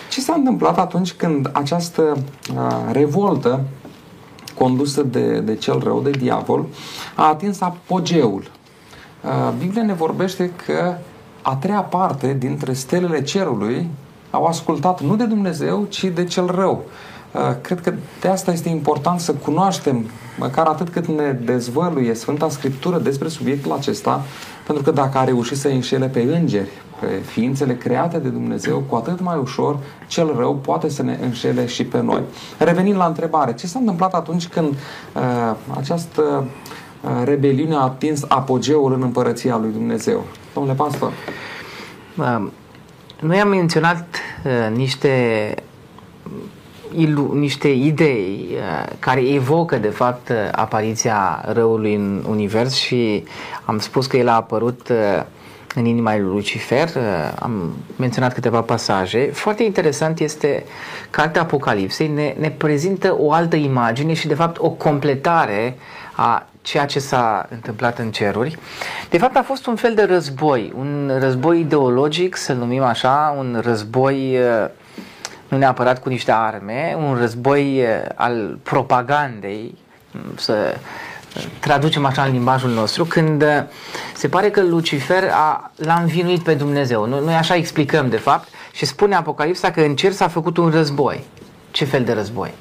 [0.10, 2.02] Ce s-a întâmplat atunci când această
[2.56, 3.64] uh, revoltă
[4.58, 6.66] condusă de, de cel rău, de diavol,
[7.16, 8.44] a atins apogeul.
[9.24, 10.98] Uh, Biblia ne vorbește că
[11.42, 13.90] a treia parte dintre stelele cerului
[14.32, 16.84] au ascultat nu de Dumnezeu, ci de cel rău.
[17.32, 20.06] Uh, cred că de asta este important să cunoaștem,
[20.40, 24.24] măcar atât cât ne dezvăluie Sfânta Scriptură despre subiectul acesta,
[24.66, 28.96] pentru că dacă a reușit să înșele pe îngeri, pe ființele create de Dumnezeu, cu
[28.96, 32.22] atât mai ușor cel rău poate să ne înșele și pe noi.
[32.58, 36.22] Revenind la întrebare, ce s-a întâmplat atunci când uh, această
[37.02, 40.24] uh, rebeliune a atins apogeul în împărăția lui Dumnezeu?
[40.54, 41.12] Domnule pastor.
[42.18, 42.48] Uh,
[43.22, 44.06] noi am menționat
[44.46, 45.56] uh, niște
[46.96, 53.24] ilu- niște idei uh, care evocă de fapt apariția răului în univers și
[53.66, 55.24] am spus că el a apărut uh,
[55.78, 56.88] în inima lui Lucifer.
[56.88, 57.04] Uh,
[57.40, 59.30] am menționat câteva pasaje.
[59.34, 60.64] Foarte interesant este
[61.10, 65.78] cartea Apocalipsei ne, ne prezintă o altă imagine și de fapt o completare
[66.16, 68.58] a ceea ce s-a întâmplat în ceruri.
[69.10, 73.62] De fapt a fost un fel de război, un război ideologic, să numim așa, un
[73.64, 74.70] război uh,
[75.48, 79.78] nu neapărat cu niște arme, un război uh, al propagandei,
[80.36, 80.76] să
[81.60, 83.48] traducem așa în limbajul nostru, când uh,
[84.14, 87.06] se pare că Lucifer a, l-a învinuit pe Dumnezeu.
[87.06, 90.70] Noi, noi așa explicăm, de fapt, și spune Apocalipsa că în cer s-a făcut un
[90.70, 91.24] război.
[91.72, 92.54] Ce fel de război?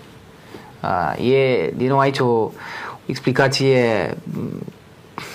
[0.83, 2.51] Uh, e, din nou, aici o, o
[3.07, 4.62] explicație mm,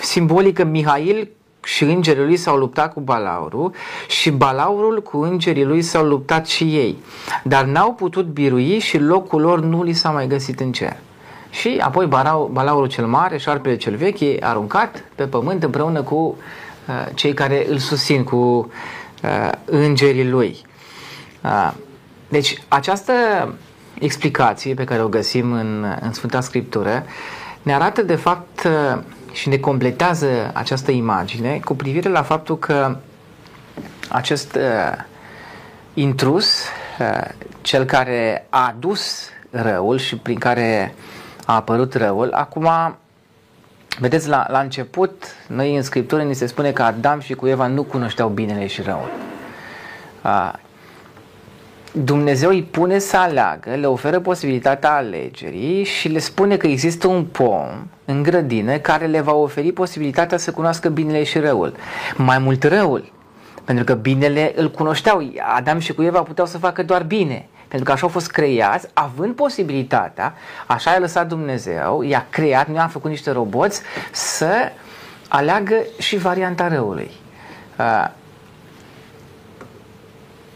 [0.01, 0.63] simbolică.
[0.63, 1.29] Mihail
[1.63, 3.73] și îngerii lui s-au luptat cu Balaurul
[4.07, 6.97] și Balaurul cu îngerii lui s-au luptat și ei.
[7.43, 10.97] Dar n-au putut birui și locul lor nu li s-a mai găsit în cer.
[11.51, 16.15] Și apoi Balau, Balaurul cel mare, șarpele cel vechi, e aruncat pe pământ împreună cu
[16.15, 18.35] uh, cei care îl susțin, cu
[19.23, 20.57] uh, îngerii lui.
[21.43, 21.71] Uh,
[22.29, 23.13] deci această
[23.99, 27.05] explicație pe care o găsim în, în Sfânta Scriptură
[27.61, 32.97] ne arată de fapt uh, și ne completează această imagine cu privire la faptul că
[34.09, 35.03] acest uh,
[35.93, 36.63] intrus,
[36.99, 37.27] uh,
[37.61, 40.95] cel care a adus răul și prin care
[41.45, 42.31] a apărut răul.
[42.33, 42.69] Acum,
[43.99, 47.67] vedeți, la, la început, noi în Scriptură ni se spune că Adam și cu Eva
[47.67, 49.09] nu cunoșteau binele și răul.
[50.21, 50.59] A,
[51.93, 57.25] Dumnezeu îi pune să aleagă, le oferă posibilitatea alegerii și le spune că există un
[57.25, 57.67] pom
[58.05, 61.75] în grădină care le va oferi posibilitatea să cunoască binele și răul.
[62.15, 63.11] Mai mult răul,
[63.63, 65.31] pentru că binele îl cunoșteau.
[65.55, 67.47] Adam și cu Eva puteau să facă doar bine.
[67.71, 70.33] Pentru că așa au fost creați, având posibilitatea,
[70.67, 73.81] așa a lăsat Dumnezeu, i-a creat, nu a făcut niște roboți,
[74.11, 74.71] să
[75.27, 77.11] aleagă și varianta răului.
[77.79, 78.07] Uh,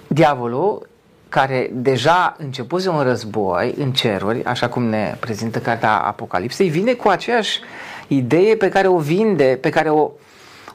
[0.08, 0.90] diavolul,
[1.30, 7.08] care deja începuse un război în ceruri, așa cum ne prezintă cartea Apocalipsei, vine cu
[7.08, 7.60] aceeași
[8.08, 10.12] idee pe care o vinde, pe care o,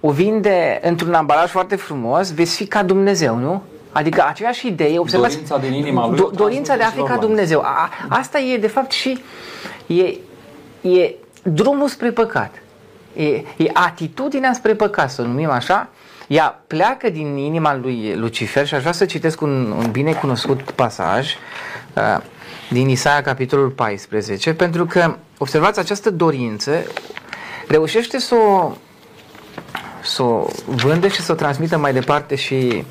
[0.00, 3.62] o vinde într-un ambalaj foarte frumos, veți fi ca Dumnezeu, nu?
[3.92, 7.60] Adică aceeași idee, observați, dorința din inima lui, do, dorința de a fi ca Dumnezeu.
[7.60, 9.22] A, asta e de fapt și
[9.86, 10.04] e,
[10.88, 12.62] e drumul spre păcat.
[13.16, 13.26] E,
[13.56, 15.88] e atitudinea spre păcat, să o numim așa,
[16.26, 20.60] ea pleacă din inima lui Lucifer și aș vrea să citesc un, un bine cunoscut
[20.60, 21.34] pasaj
[21.94, 22.22] uh,
[22.70, 26.82] din Isaia capitolul 14, pentru că, observați, această dorință
[27.68, 28.72] reușește să o,
[30.02, 32.84] să o vândă și să o transmită mai departe și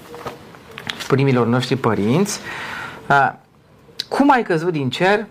[1.16, 2.40] primilor noștri părinți.
[3.10, 3.32] Uh,
[4.10, 5.26] cum ai căzut din cer,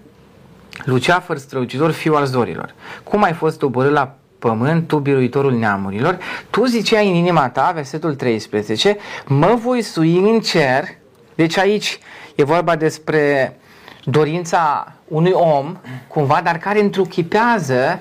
[0.85, 2.75] Luceafăr strălucitor, fiul al zorilor?
[3.03, 6.19] Cum ai fost doborât la pământ, tu biruitorul neamurilor,
[6.51, 10.85] tu ziceai în inima ta, versetul 13, mă voi sui în cer,
[11.35, 11.99] deci aici
[12.35, 13.57] e vorba despre
[14.11, 15.77] dorința unui om,
[16.09, 17.99] cumva, dar care întruchipează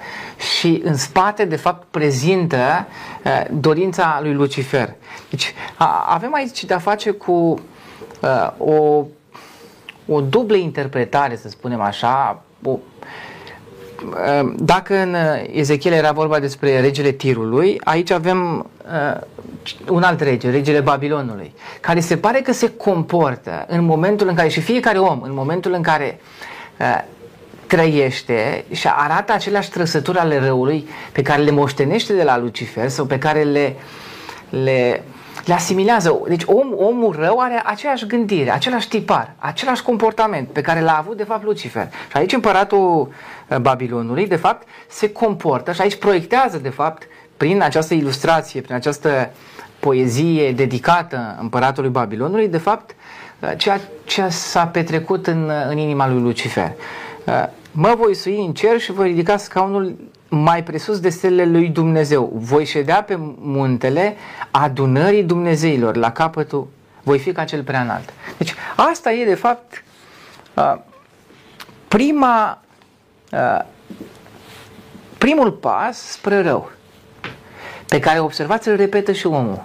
[0.58, 2.88] și în spate, de fapt, prezintă
[3.24, 4.96] uh, dorința lui Lucifer.
[5.30, 9.06] Deci, a, avem aici de-a face cu uh, o,
[10.08, 12.78] o dublă interpretare, să spunem așa, o,
[14.26, 15.16] Ehm, dacă în
[15.52, 19.22] Ezechiel era vorba despre regele Tirului, aici avem uh,
[19.90, 24.48] un alt rege, regele Babilonului, care se pare că se comportă în momentul în care,
[24.48, 26.20] și fiecare om, în momentul în care
[26.80, 27.04] uh,
[27.68, 33.06] trăiește și arată aceleași trăsături ale răului pe care le moștenește de la Lucifer sau
[33.06, 33.76] pe care le,
[34.50, 35.04] le
[35.48, 36.22] le asimilează.
[36.28, 41.18] Deci om, omul rău are aceeași gândire, același tipar, același comportament pe care l-a avut
[41.18, 41.88] de fapt Lucifer.
[41.92, 43.14] Și aici împăratul
[43.48, 48.76] uh, Babilonului de fapt se comportă și aici proiectează de fapt prin această ilustrație, prin
[48.76, 49.32] această
[49.88, 52.96] poezie dedicată împăratului Babilonului, de fapt
[53.40, 56.72] uh, ceea ce s-a petrecut în, uh, în inima lui Lucifer.
[57.72, 59.96] Mă voi sui în cer și voi ridica scaunul
[60.30, 62.32] mai presus de stelele lui Dumnezeu.
[62.36, 64.16] Voi ședea pe muntele
[64.52, 66.68] adunării Dumnezeilor, la capătul,
[67.04, 68.14] voi fi ca cel prea înalt.
[68.38, 69.84] Deci asta e de fapt
[71.88, 72.62] prima,
[75.18, 76.72] primul pas spre rău,
[77.88, 79.64] pe care observați îl repetă și omul.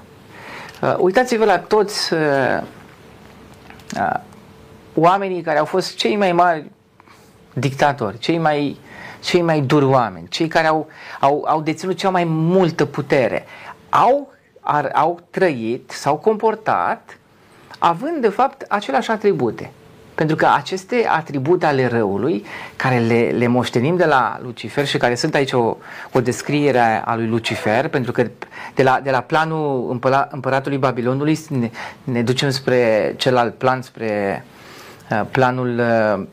[0.98, 2.12] Uitați-vă la toți
[4.94, 6.70] oamenii care au fost cei mai mari
[7.52, 8.78] dictatori, cei mai
[9.22, 10.88] cei mai duri oameni, cei care au,
[11.20, 13.46] au, au deținut cea mai multă putere,
[13.88, 17.18] au, ar, au trăit, s-au comportat
[17.78, 19.70] având de fapt aceleași atribute.
[20.14, 22.44] Pentru că aceste atribute ale răului,
[22.76, 25.76] care le, le moștenim de la Lucifer și care sunt aici o,
[26.12, 28.26] o descriere a lui Lucifer, pentru că
[28.74, 31.70] de la, de la planul împăra, împăratului Babilonului ne,
[32.04, 34.44] ne ducem spre celălalt plan, spre
[35.10, 36.26] uh, planul uh,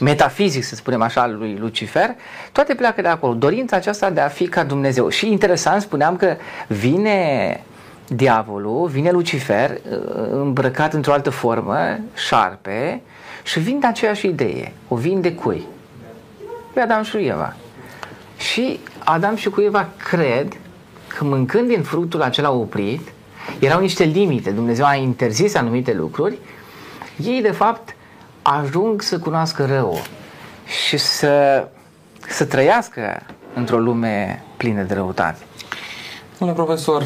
[0.00, 2.14] metafizic, să spunem așa, al lui Lucifer,
[2.52, 3.34] toate pleacă de acolo.
[3.34, 5.08] Dorința aceasta de a fi ca Dumnezeu.
[5.08, 6.36] Și interesant, spuneam că
[6.66, 7.60] vine
[8.08, 9.98] diavolul, vine Lucifer uh,
[10.30, 13.02] îmbrăcat într-o altă formă, șarpe,
[13.42, 14.72] și vinde aceeași idee.
[14.88, 15.66] O vinde cui?
[16.74, 17.56] Lui Adam și Eva.
[18.36, 20.56] Și Adam și cu Eva cred
[21.08, 23.08] că mâncând din fructul acela oprit,
[23.58, 26.38] erau niște limite, Dumnezeu a interzis anumite lucruri,
[27.16, 27.96] ei de fapt
[28.42, 30.02] ajung să cunoască rău
[30.86, 31.66] și să,
[32.28, 33.22] să trăiască
[33.54, 35.38] într-o lume plină de răutate.
[36.38, 37.02] Domnule profesor,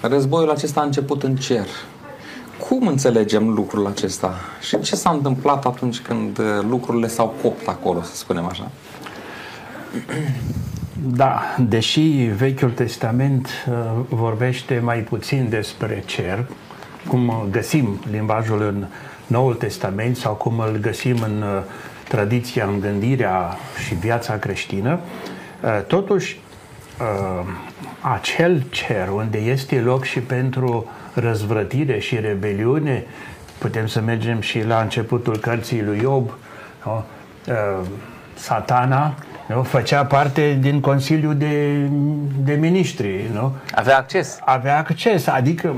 [0.00, 1.66] războiul acesta a început în cer.
[2.68, 4.34] Cum înțelegem lucrul acesta?
[4.60, 8.70] Și ce s-a întâmplat atunci când uh, lucrurile s-au copt acolo, să spunem așa?
[11.02, 12.00] Da, deși
[12.36, 13.74] Vechiul Testament uh,
[14.08, 16.46] vorbește mai puțin despre cer,
[17.08, 18.86] cum găsim limbajul în
[19.26, 21.62] Noul Testament sau cum îl găsim în uh,
[22.08, 25.00] tradiția, în gândirea și viața creștină,
[25.62, 26.40] uh, totuși
[27.00, 27.46] uh,
[28.00, 33.04] acel cer unde este loc și pentru răzvrătire și rebeliune,
[33.58, 36.30] putem să mergem și la începutul cărții lui Iob,
[38.34, 39.14] satana
[39.54, 39.62] nu?
[39.62, 41.72] Făcea parte din Consiliul de,
[42.44, 43.30] de Ministri.
[43.32, 43.52] Nu?
[43.74, 44.38] Avea acces.
[44.44, 45.76] Avea acces, adică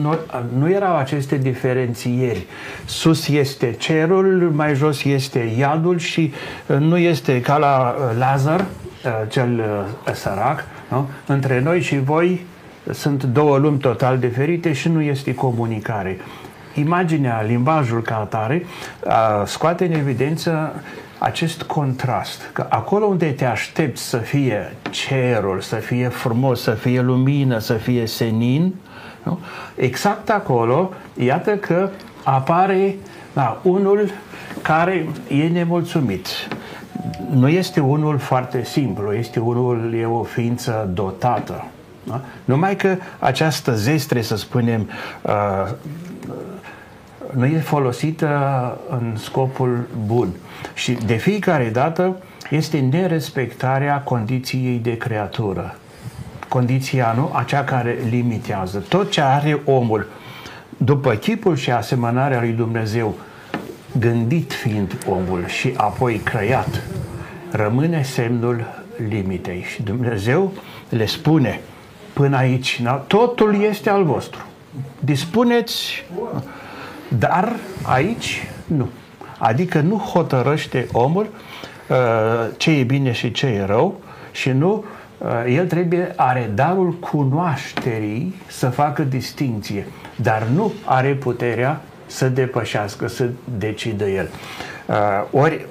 [0.00, 0.18] nu,
[0.58, 2.46] nu erau aceste diferențieri.
[2.84, 6.32] Sus este cerul, mai jos este iadul și
[6.78, 8.64] nu este ca la Lazar,
[9.28, 9.64] cel
[10.12, 11.08] sărac, nu?
[11.26, 12.46] între noi și voi
[12.90, 16.18] sunt două lumi total diferite și nu este comunicare.
[16.74, 18.66] Imaginea, limbajul ca atare
[19.44, 20.72] scoate în evidență
[21.18, 27.00] acest contrast, că acolo unde te aștepți să fie cerul, să fie frumos, să fie
[27.00, 28.74] lumină, să fie senin,
[29.22, 29.38] nu?
[29.74, 31.90] exact acolo, iată că
[32.22, 32.96] apare
[33.32, 34.10] da, unul
[34.62, 36.26] care e nemulțumit.
[37.30, 41.64] Nu este unul foarte simplu, este unul, e o ființă dotată.
[42.04, 42.20] Da?
[42.44, 44.88] Numai că această zestre, să spunem,
[45.22, 45.70] uh,
[47.30, 48.28] nu e folosită
[48.90, 50.28] în scopul bun.
[50.74, 52.16] Și de fiecare dată
[52.50, 55.74] este nerespectarea condiției de creatură.
[56.48, 57.30] Condiția, nu?
[57.34, 58.84] Acea care limitează.
[58.88, 60.06] Tot ce are omul,
[60.76, 63.14] după chipul și asemănarea lui Dumnezeu,
[63.98, 66.82] gândit fiind omul și apoi creat,
[67.50, 68.66] rămâne semnul
[69.08, 69.62] limitei.
[69.62, 70.52] Și Dumnezeu
[70.88, 71.60] le spune
[72.12, 74.40] până aici, totul este al vostru.
[74.98, 76.04] Dispuneți,
[77.18, 78.88] dar aici nu.
[79.38, 81.26] Adică nu hotărăște omul
[81.88, 81.96] uh,
[82.56, 84.84] ce e bine și ce e rău și nu
[85.18, 93.08] uh, el trebuie, are darul cunoașterii să facă distinție, dar nu are puterea să depășească,
[93.08, 94.28] să decidă el.
[94.86, 95.66] Uh, ori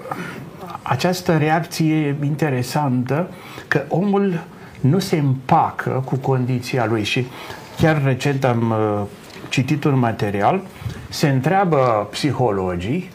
[0.88, 3.30] această reacție interesantă
[3.68, 4.44] că omul
[4.80, 7.28] nu se împacă cu condiția lui și
[7.78, 9.02] chiar recent am uh,
[9.50, 10.62] citit un material,
[11.10, 13.10] se întreabă psihologii,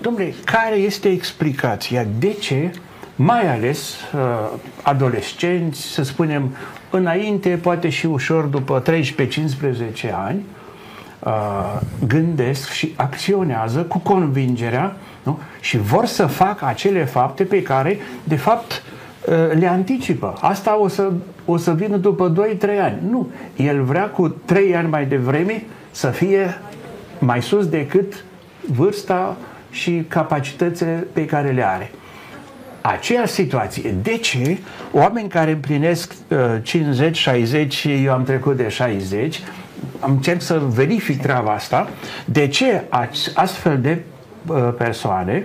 [0.00, 2.06] domnule, care este explicația?
[2.18, 2.70] De ce,
[3.16, 6.54] mai ales uh, adolescenți, să spunem,
[6.90, 8.92] înainte, poate și ușor după 13-15
[10.12, 10.57] ani, uh,
[12.06, 15.38] gândesc și acționează cu convingerea nu?
[15.60, 18.82] și vor să facă acele fapte pe care, de fapt,
[19.28, 20.38] uh, le anticipă.
[20.40, 21.12] Asta o să,
[21.44, 22.98] o să vină după 2-3 ani.
[23.10, 23.30] Nu.
[23.56, 26.58] El vrea cu 3 ani mai devreme să fie
[27.18, 28.24] mai sus decât
[28.66, 29.36] vârsta
[29.70, 31.90] și capacitățile pe care le are.
[32.80, 33.94] Aceeași situație.
[34.02, 34.58] De ce
[34.92, 36.38] oameni care împlinesc uh,
[37.98, 39.44] 50-60, eu am trecut de 60, am
[40.00, 41.88] încerc să verific treaba asta,
[42.24, 42.84] de ce
[43.34, 44.02] astfel de
[44.46, 45.44] uh, persoane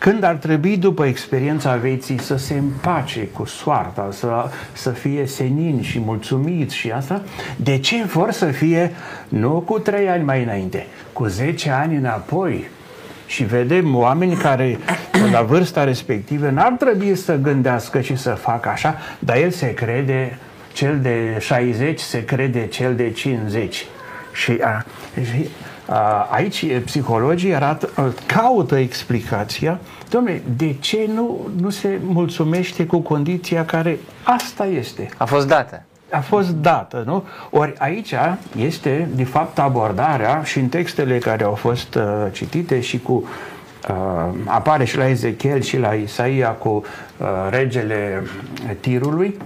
[0.00, 5.82] când ar trebui după experiența vieții să se împace cu soarta, să, să fie senin
[5.82, 7.22] și mulțumit și asta,
[7.56, 8.92] de ce vor să fie
[9.28, 12.68] nu cu trei ani mai înainte, cu 10 ani înapoi?
[13.26, 14.78] Și vedem oameni care
[15.32, 20.38] la vârsta respectivă n-ar trebui să gândească și să facă așa, dar el se crede,
[20.72, 23.86] cel de 60 se crede cel de 50.
[24.32, 24.84] Și, a,
[25.22, 25.48] și
[26.30, 29.78] aici psihologii arată, caută explicația,
[30.10, 35.08] domnule, de ce nu, nu se mulțumește cu condiția care asta este?
[35.16, 35.82] A fost dată.
[36.10, 37.24] A fost dată, nu?
[37.50, 38.14] Ori aici
[38.56, 42.02] este, de fapt, abordarea și în textele care au fost uh,
[42.32, 43.12] citite și cu
[43.88, 48.22] uh, apare și la Ezechiel și la Isaia cu uh, regele
[48.80, 49.36] tirului,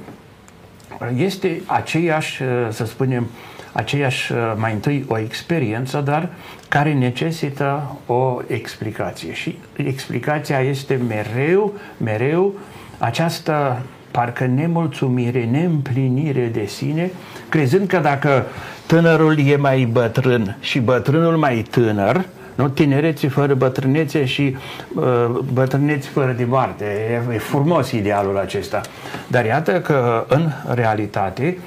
[1.16, 6.28] este aceeași, uh, să spunem, uh, aceeași, uh, mai întâi o experiență, dar
[6.68, 9.32] care necesită o explicație.
[9.32, 12.54] Și explicația este mereu, mereu
[12.98, 17.10] această parcă nemulțumire, neîmplinire de sine,
[17.48, 18.46] crezând că dacă
[18.86, 22.68] tânărul e mai bătrân și bătrânul mai tânăr, nu?
[22.68, 24.56] Tinerețe fără bătrânețe și
[24.94, 25.04] uh,
[25.52, 26.84] bătrâneți fără de moarte.
[27.30, 28.80] E, e frumos idealul acesta.
[29.26, 31.58] Dar iată că, în realitate,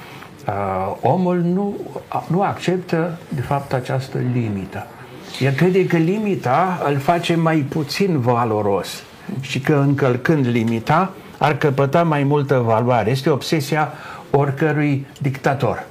[0.46, 1.76] uh, omul nu,
[2.26, 4.86] nu acceptă, de fapt, această limită.
[5.40, 9.02] El crede că limita îl face mai puțin valoros
[9.40, 13.10] și că încălcând limita ar căpăta mai multă valoare.
[13.10, 13.92] Este obsesia
[14.30, 15.86] oricărui dictator.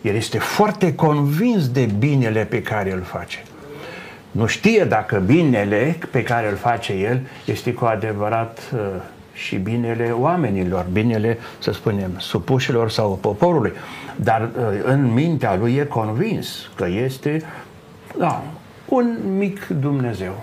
[0.00, 3.42] El este foarte convins de binele pe care îl face.
[4.36, 8.80] Nu știe dacă binele pe care îl face el este cu adevărat uh,
[9.32, 13.72] și binele oamenilor, binele, să spunem, supușilor sau poporului.
[14.16, 17.42] Dar uh, în mintea lui e convins că este
[18.18, 18.42] da,
[18.88, 20.42] un mic Dumnezeu,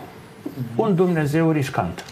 [0.76, 2.06] un Dumnezeu riscant.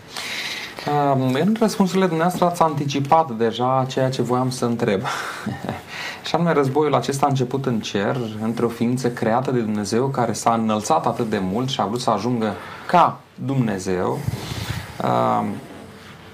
[1.34, 5.02] În răspunsurile dumneavoastră ați anticipat deja ceea ce voiam să întreb.
[6.24, 10.34] și anume războiul acesta a început în cer, între o ființă creată de Dumnezeu care
[10.34, 12.54] s-a înălțat atât de mult și a vrut să ajungă
[12.88, 14.20] ca Dumnezeu.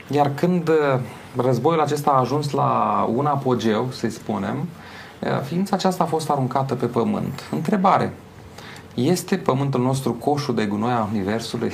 [0.08, 1.00] Iar când uh,
[1.36, 4.68] războiul acesta a ajuns la un apogeu, să spunem,
[5.20, 7.44] uh, ființa aceasta a fost aruncată pe pământ.
[7.52, 8.14] Întrebare.
[8.94, 11.72] Este pământul nostru coșul de gunoi a Universului?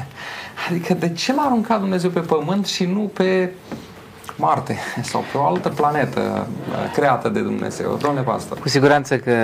[0.68, 3.52] adică de ce l-a aruncat Dumnezeu pe pământ și nu pe
[4.40, 4.76] Marte
[5.10, 7.96] sau pe o altă planetă uh, creată de Dumnezeu?
[7.96, 8.58] Domnule pastor.
[8.58, 9.34] Cu siguranță că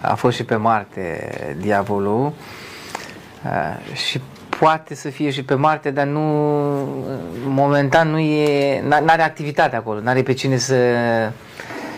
[0.00, 1.28] a fost și pe Marte
[1.60, 2.32] diavolul
[3.92, 4.20] și
[4.58, 6.20] poate să fie și pe Marte, dar nu
[7.46, 10.76] momentan nu e, n-are activitate acolo, n-are pe cine să,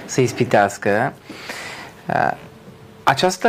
[0.05, 1.13] să ispitească.
[3.03, 3.49] Această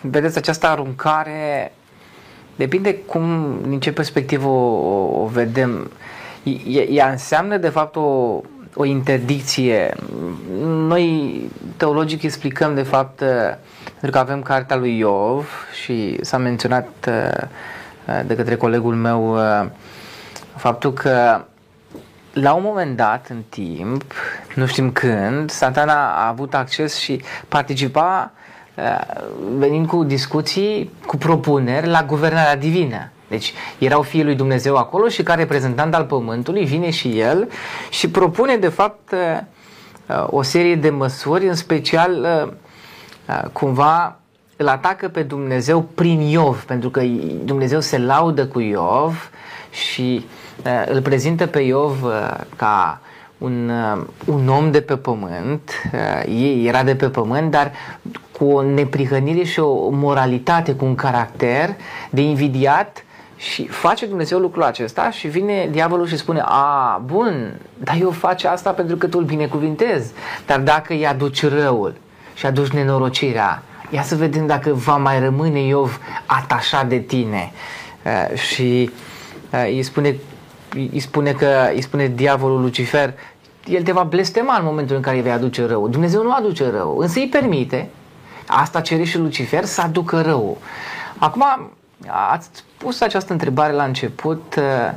[0.00, 1.72] vedeți, această aruncare
[2.56, 5.90] depinde cum, din ce perspectivă o, o, o vedem.
[6.88, 8.40] Ea înseamnă, de fapt, o,
[8.74, 9.94] o interdicție.
[10.64, 11.40] Noi,
[11.76, 13.18] teologic, explicăm, de fapt,
[13.90, 16.88] pentru că avem cartea lui Iov și s-a menționat
[18.26, 19.38] de către colegul meu
[20.56, 21.44] faptul că
[22.32, 24.04] la un moment dat în timp,
[24.54, 28.32] nu știm când, satana a avut acces și participa
[28.74, 29.22] uh,
[29.56, 33.10] venind cu discuții, cu propuneri la guvernarea divină.
[33.32, 37.48] Deci erau fiii lui Dumnezeu acolo și ca reprezentant al pământului vine și el
[37.90, 42.26] și propune de fapt uh, o serie de măsuri, în special
[43.26, 44.16] uh, cumva
[44.56, 47.02] îl atacă pe Dumnezeu prin Iov, pentru că
[47.44, 49.30] Dumnezeu se laudă cu Iov
[49.70, 53.00] și uh, Eh, îl prezintă pe Iov eh, ca
[53.38, 55.70] un, eh, un om de pe pământ,
[56.62, 57.72] era de pe pământ, dar
[58.38, 61.76] cu o neprihănire și o moralitate, cu un caracter
[62.10, 63.04] de invidiat
[63.42, 68.48] și face Dumnezeu lucrul acesta și vine diavolul și spune, a, bun, dar eu face
[68.48, 70.12] asta pentru că tu îl binecuvintezi,
[70.46, 71.94] dar dacă îi aduci răul
[72.34, 77.52] și aduci nenorocirea, ia să vedem dacă va mai rămâne Iov atașat de tine.
[78.34, 78.90] și
[79.50, 80.16] îi spune
[80.92, 83.14] îi spune că îi spune diavolul Lucifer,
[83.66, 85.88] el te va blestema în momentul în care îi vei aduce rău.
[85.88, 87.88] Dumnezeu nu aduce rău, însă îi permite,
[88.46, 90.58] asta cere și Lucifer, să aducă rău.
[91.18, 91.44] Acum,
[92.30, 92.48] ați
[92.82, 94.92] pus această întrebare la început uh,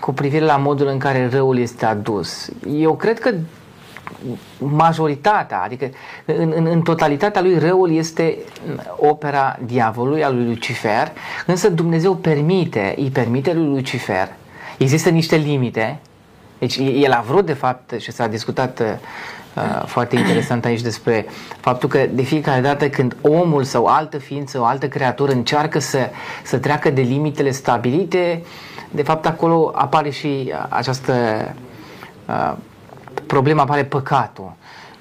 [0.00, 2.48] cu privire la modul în care răul este adus.
[2.70, 3.34] Eu cred că
[4.58, 5.90] majoritatea, adică
[6.24, 8.38] în, în, în totalitatea lui răul este
[8.96, 11.12] opera diavolului, al lui Lucifer,
[11.46, 14.28] însă Dumnezeu permite, îi permite lui Lucifer,
[14.78, 15.98] există niște limite,
[16.58, 19.00] deci el a vrut de fapt și s-a discutat
[19.54, 21.26] uh, foarte interesant aici despre
[21.60, 26.10] faptul că de fiecare dată când omul sau altă ființă, o altă creatură încearcă să,
[26.42, 28.42] să treacă de limitele stabilite,
[28.90, 31.14] de fapt acolo apare și această
[32.28, 32.52] uh,
[33.26, 34.52] problema apare păcatul.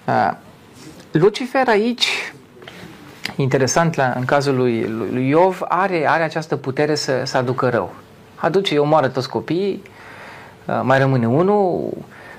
[0.05, 0.31] Uh,
[1.11, 2.33] Lucifer aici,
[3.35, 7.93] interesant la, în cazul lui, lui Iov, are, are această putere să, să aducă rău.
[8.35, 9.81] Aduce, îi omoară toți copiii,
[10.65, 11.89] uh, mai rămâne unul,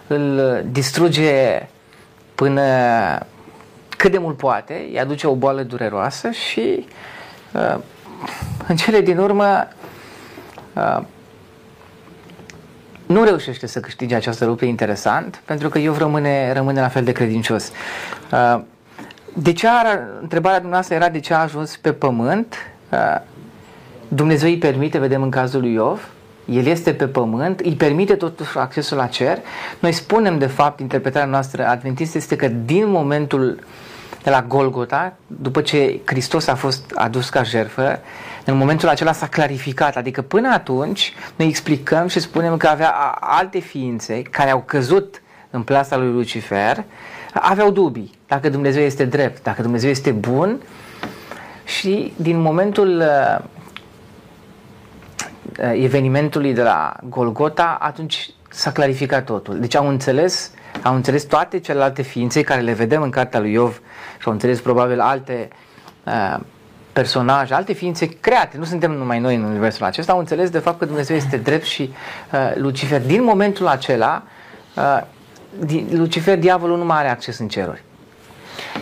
[0.07, 1.69] îl distruge
[2.43, 2.63] până
[3.89, 6.87] cât de mult poate, îi aduce o boală dureroasă și
[7.53, 7.77] uh,
[8.69, 9.69] în cele din urmă
[13.07, 17.13] nu reușește să câștige această luptă interesant, pentru că eu rămâne, rămâne la fel de
[17.13, 17.71] credincios.
[18.33, 18.61] Uh,
[19.35, 22.55] de ce a, întrebarea dumneavoastră era de ce a ajuns pe pământ?
[22.89, 23.21] Uh,
[24.09, 26.09] Dumnezeu îi permite, vedem în cazul lui Iov,
[26.45, 29.39] el este pe pământ, îi permite totuși accesul la cer.
[29.79, 33.59] Noi spunem, de fapt, interpretarea noastră adventistă este că din momentul
[34.23, 38.01] de la Golgota, după ce Hristos a fost adus ca jertfă,
[38.45, 42.91] în momentul acela s-a clarificat, adică până atunci noi explicăm și spunem că avea
[43.21, 46.85] alte ființe care au căzut în plasa lui Lucifer,
[47.33, 50.61] aveau dubii dacă Dumnezeu este drept, dacă Dumnezeu este bun
[51.65, 53.45] și din momentul uh,
[55.73, 59.61] evenimentului de la Golgota, atunci s-a clarificat totul.
[59.61, 60.51] Deci au înțeles,
[60.83, 63.81] au înțeles toate celelalte ființe care le vedem în cartea lui Iov
[64.19, 65.49] și au înțeles probabil alte
[66.05, 66.39] uh,
[66.93, 70.79] personaje, alte ființe create, nu suntem numai noi în universul acesta, au înțeles de fapt
[70.79, 71.93] că Dumnezeu este drept și
[72.33, 74.23] uh, Lucifer, din momentul acela,
[74.77, 75.01] uh,
[75.91, 77.83] Lucifer, diavolul, nu mai are acces în ceruri.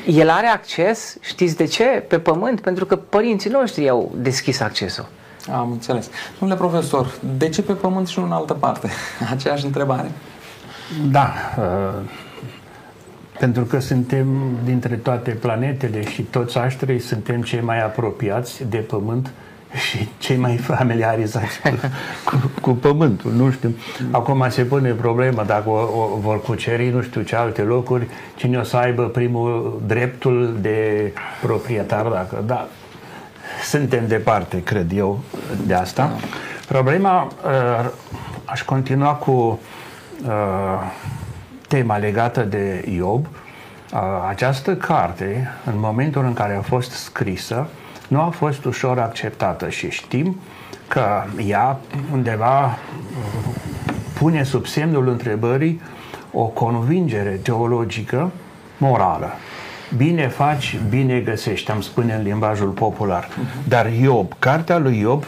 [0.06, 1.84] El are acces, știți de ce?
[1.84, 5.08] Pe pământ, pentru că părinții noștri au deschis accesul.
[5.52, 6.10] Am înțeles.
[6.38, 8.90] Domnule profesor, de ce pe pământ și nu în altă parte?
[9.32, 10.10] Aceeași întrebare.
[11.10, 11.32] Da.
[11.58, 12.10] Uh
[13.40, 14.26] pentru că suntem
[14.64, 19.30] dintre toate planetele și toți aștrii suntem cei mai apropiați de Pământ
[19.88, 21.60] și cei mai familiarizați
[22.24, 23.76] cu, cu, cu Pământul, nu știu.
[24.10, 28.58] Acum se pune problema dacă o, o vor cuceri nu știu ce alte locuri, cine
[28.58, 31.12] o să aibă primul dreptul de
[31.42, 32.68] proprietar, dacă da.
[33.62, 35.20] Suntem departe, cred eu,
[35.66, 36.10] de asta.
[36.68, 37.90] Problema, uh,
[38.44, 40.30] aș continua cu uh,
[41.68, 43.26] tema legată de Iob,
[44.28, 47.66] această carte, în momentul în care a fost scrisă,
[48.08, 50.40] nu a fost ușor acceptată și știm
[50.88, 51.78] că ea
[52.12, 52.78] undeva
[54.18, 55.80] pune sub semnul întrebării
[56.32, 58.30] o convingere teologică
[58.76, 59.30] morală.
[59.96, 63.28] Bine faci, bine găsești, am spune în limbajul popular.
[63.68, 65.24] Dar Iob, cartea lui Iob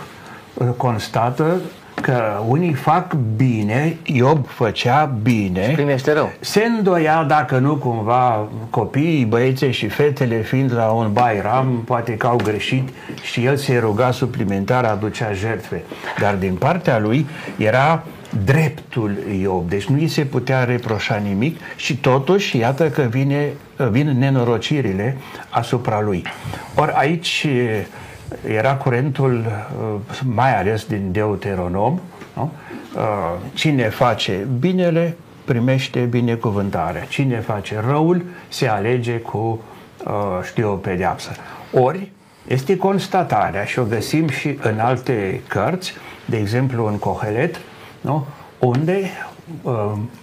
[0.76, 1.60] constată
[2.02, 6.32] că unii fac bine, Iob făcea bine, și primește rău.
[6.40, 12.26] se îndoia dacă nu cumva copiii, băieții și fetele fiind la un bairam, poate că
[12.26, 12.88] au greșit
[13.22, 15.82] și el se ruga suplimentar, aducea jertfe.
[16.18, 18.02] Dar din partea lui era
[18.44, 23.48] dreptul Iob, deci nu îi se putea reproșa nimic și totuși iată că vine,
[23.90, 25.16] vin nenorocirile
[25.48, 26.24] asupra lui.
[26.74, 27.46] Ori aici
[28.46, 29.44] era curentul
[30.24, 32.00] mai ales din Deuteronom,
[32.34, 32.52] nu?
[33.52, 39.62] cine face binele primește binecuvântare, cine face răul se alege cu,
[40.42, 41.30] știu, o pedeapsă.
[41.72, 42.10] Ori
[42.48, 45.92] este constatarea și o găsim și în alte cărți,
[46.24, 47.60] de exemplu în Cohelet,
[48.00, 48.26] nu?
[48.58, 49.31] unde uh,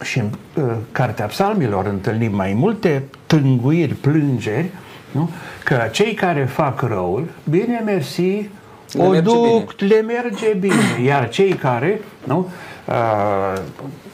[0.03, 0.29] și în
[0.63, 4.69] uh, Cartea Psalmilor întâlnim mai multe tânguiri, plângeri,
[5.11, 5.29] nu?
[5.63, 8.49] că cei care fac răul, bine mersi,
[8.91, 9.93] Le o merge duc, bine.
[9.93, 12.49] le merge bine, iar cei care, nu?
[12.87, 13.61] Uh,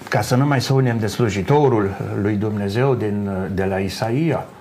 [0.10, 4.55] ca să nu mai spunem de slujitorul lui Dumnezeu din, de la Isaia, nu?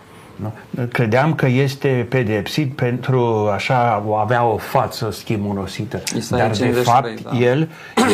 [0.93, 6.03] Credeam că este pedepsit pentru așa avea o față schimonosită.
[6.17, 7.39] Isaia Dar de 53, fapt da.
[7.39, 7.69] el,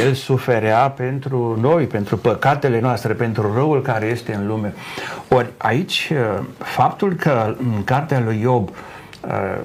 [0.05, 4.75] el suferea pentru noi, pentru păcatele noastre, pentru răul care este în lume.
[5.29, 8.75] Ori aici uh, faptul că în cartea lui Iob uh,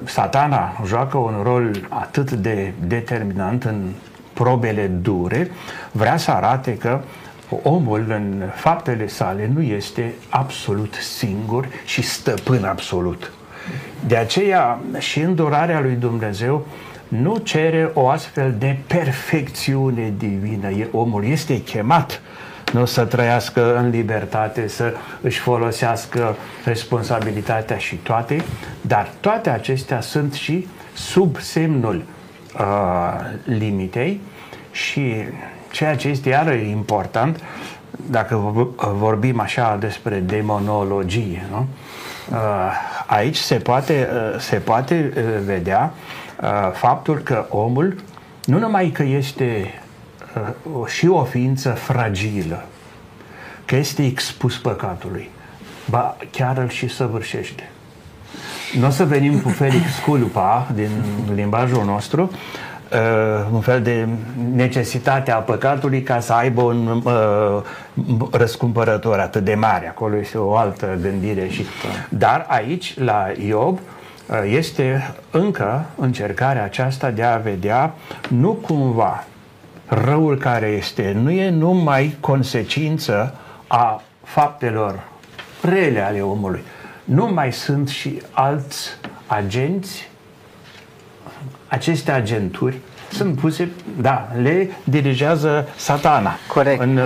[0.04, 3.90] satana joacă un rol atât de determinant în
[4.32, 5.50] probele dure,
[5.92, 7.00] vrea să arate că
[7.62, 13.32] omul în faptele sale nu este absolut singur și stăpân absolut.
[14.06, 16.66] De aceea și îndurarea lui Dumnezeu
[17.08, 20.70] nu cere o astfel de perfecțiune divină.
[20.70, 22.20] E- Omul este chemat
[22.72, 28.44] nu să trăiască în libertate, să își folosească responsabilitatea și toate,
[28.80, 32.02] dar toate acestea sunt și sub semnul
[32.58, 34.20] uh, limitei
[34.70, 35.14] și
[35.70, 37.40] ceea ce este iară important,
[38.10, 41.66] dacă vor- vorbim așa despre demonologie, nu?
[42.30, 42.36] Uh,
[43.06, 45.92] aici se poate, uh, se poate uh, vedea
[46.42, 47.96] uh, faptul că omul
[48.44, 49.74] nu numai că este
[50.36, 52.64] uh, o- și o ființă fragilă,
[53.64, 55.30] că este expus păcatului,
[55.90, 57.70] ba chiar îl și săvârșește.
[58.78, 60.90] Nu o să venim cu Felix Culpa din
[61.34, 62.30] limbajul nostru,
[62.92, 64.08] uh, un fel de
[64.54, 67.62] necesitate a păcatului ca să aibă un uh,
[68.30, 69.88] răscumpărător atât de mare.
[69.88, 71.48] Acolo este o altă gândire.
[71.48, 71.64] Și,
[72.08, 77.94] dar aici, la Iob, uh, este încă încercarea aceasta de a vedea
[78.28, 79.24] nu cumva
[79.86, 83.34] răul care este, nu e numai consecință
[83.66, 85.02] a faptelor
[85.62, 86.62] rele ale omului.
[87.04, 88.88] Nu mai sunt și alți
[89.26, 90.08] agenți,
[91.68, 92.76] aceste agenturi
[93.12, 96.36] sunt puse, da, le dirigează satana.
[96.48, 96.80] Corect.
[96.80, 97.00] În,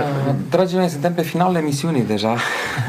[0.49, 2.35] Dragii mei, suntem pe finalul emisiunii deja.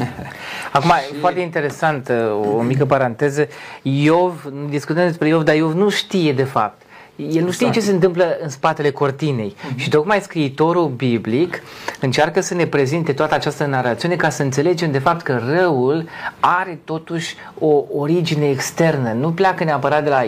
[0.73, 2.11] Acum, e foarte interesant,
[2.55, 3.47] o mică paranteză.
[3.81, 6.81] Iov, discutăm despre Iov, dar Iov nu știe de fapt.
[7.15, 9.55] El nu știe ce se întâmplă în spatele cortinei.
[9.75, 11.61] Și tocmai scriitorul biblic
[11.99, 16.09] încearcă să ne prezinte toată această narațiune ca să înțelegem de fapt că răul
[16.39, 19.11] are totuși o origine externă.
[19.11, 20.21] Nu pleacă neapărat de la,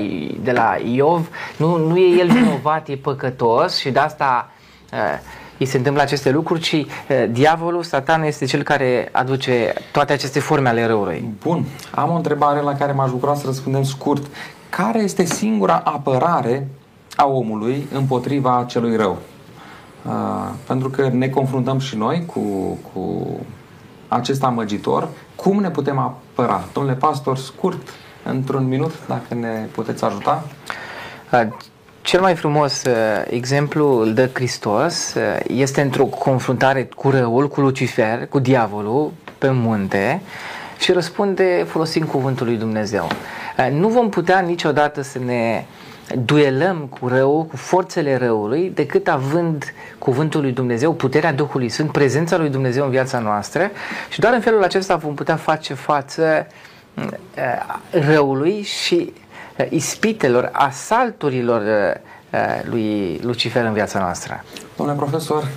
[0.44, 4.52] de la Iov, nu, nu e el vinovat, e păcătos și de asta
[4.94, 5.00] uh,
[5.58, 6.86] îi se întâmplă aceste lucruri, ci uh,
[7.30, 11.34] diavolul, satanul este cel care aduce toate aceste forme ale răului.
[11.44, 14.26] Bun, am o întrebare la care m-aș bucura să răspundem scurt.
[14.70, 16.68] Care este singura apărare
[17.16, 19.18] a omului împotriva celui rău?
[20.06, 22.40] Uh, pentru că ne confruntăm și noi cu,
[22.94, 23.26] cu
[24.08, 25.08] acest amăgitor.
[25.36, 26.64] Cum ne putem apăra?
[26.74, 27.90] Domnule pastor, scurt,
[28.24, 30.44] într-un minut, dacă ne puteți ajuta.
[31.32, 31.48] Uh,
[32.06, 32.94] Cel mai frumos uh,
[33.30, 39.50] exemplu îl dă Hristos, uh, este într-o confruntare cu răul, cu Lucifer, cu diavolul pe
[39.50, 40.22] munte
[40.80, 43.08] și răspunde folosind cuvântul lui Dumnezeu.
[43.58, 45.66] Uh, Nu vom putea niciodată să ne
[46.26, 52.38] duelăm cu răul, cu forțele răului, decât având cuvântul lui Dumnezeu, puterea Duhului Sfânt, prezența
[52.38, 53.72] lui Dumnezeu în viața noastră
[54.10, 56.48] și doar în felul acesta vom putea face față
[56.94, 57.04] uh,
[57.90, 59.14] răului și
[59.58, 64.44] uh, ispitelor, asalturilor uh, uh, lui Lucifer în viața noastră.
[64.78, 65.48] Domnule profesor,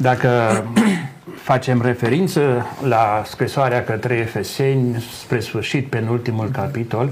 [0.00, 0.64] Dacă
[1.50, 7.10] facem referință la scrisoarea către Efeseni spre sfârșit, penultimul capitol,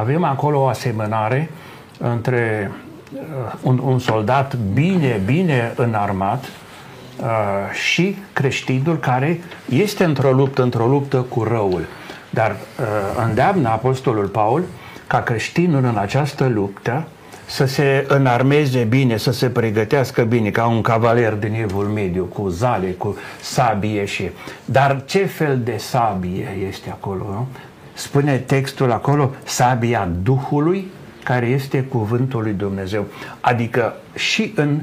[0.00, 1.50] avem acolo o asemănare
[1.98, 2.70] între
[3.12, 7.26] uh, un, un soldat bine, bine înarmat uh,
[7.72, 11.84] și creștinul care este într-o luptă, într-o luptă cu răul.
[12.30, 12.86] Dar uh,
[13.26, 14.64] îndeamnă Apostolul Paul
[15.06, 17.06] ca creștinul în această luptă
[17.46, 22.48] să se înarmeze bine, să se pregătească bine, ca un cavaler din evul mediu, cu
[22.48, 24.30] zale, cu sabie și...
[24.64, 27.24] Dar ce fel de sabie este acolo?
[27.24, 27.46] Nu?
[28.00, 30.90] Spune textul acolo, sabia Duhului,
[31.24, 33.04] care este cuvântul lui Dumnezeu.
[33.40, 34.80] Adică și în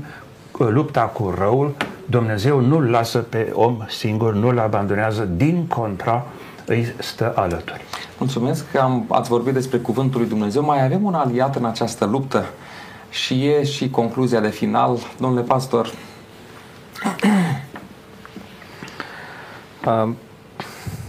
[0.57, 6.25] lupta cu răul, Dumnezeu nu-l lasă pe om singur, nu-l abandonează, din contra,
[6.65, 7.81] îi stă alături.
[8.17, 10.63] Mulțumesc că am, ați vorbit despre Cuvântul lui Dumnezeu.
[10.63, 12.45] Mai avem un aliat în această luptă
[13.09, 14.97] și e și concluzia de final.
[15.19, 15.85] Domnule pastor,
[19.85, 20.09] uh,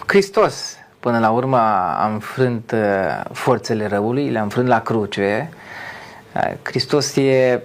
[0.06, 1.58] Hristos, până la urmă,
[1.96, 5.50] a înfrânt uh, forțele răului, le-a înfrânt la cruce.
[6.34, 7.62] Uh, Hristos e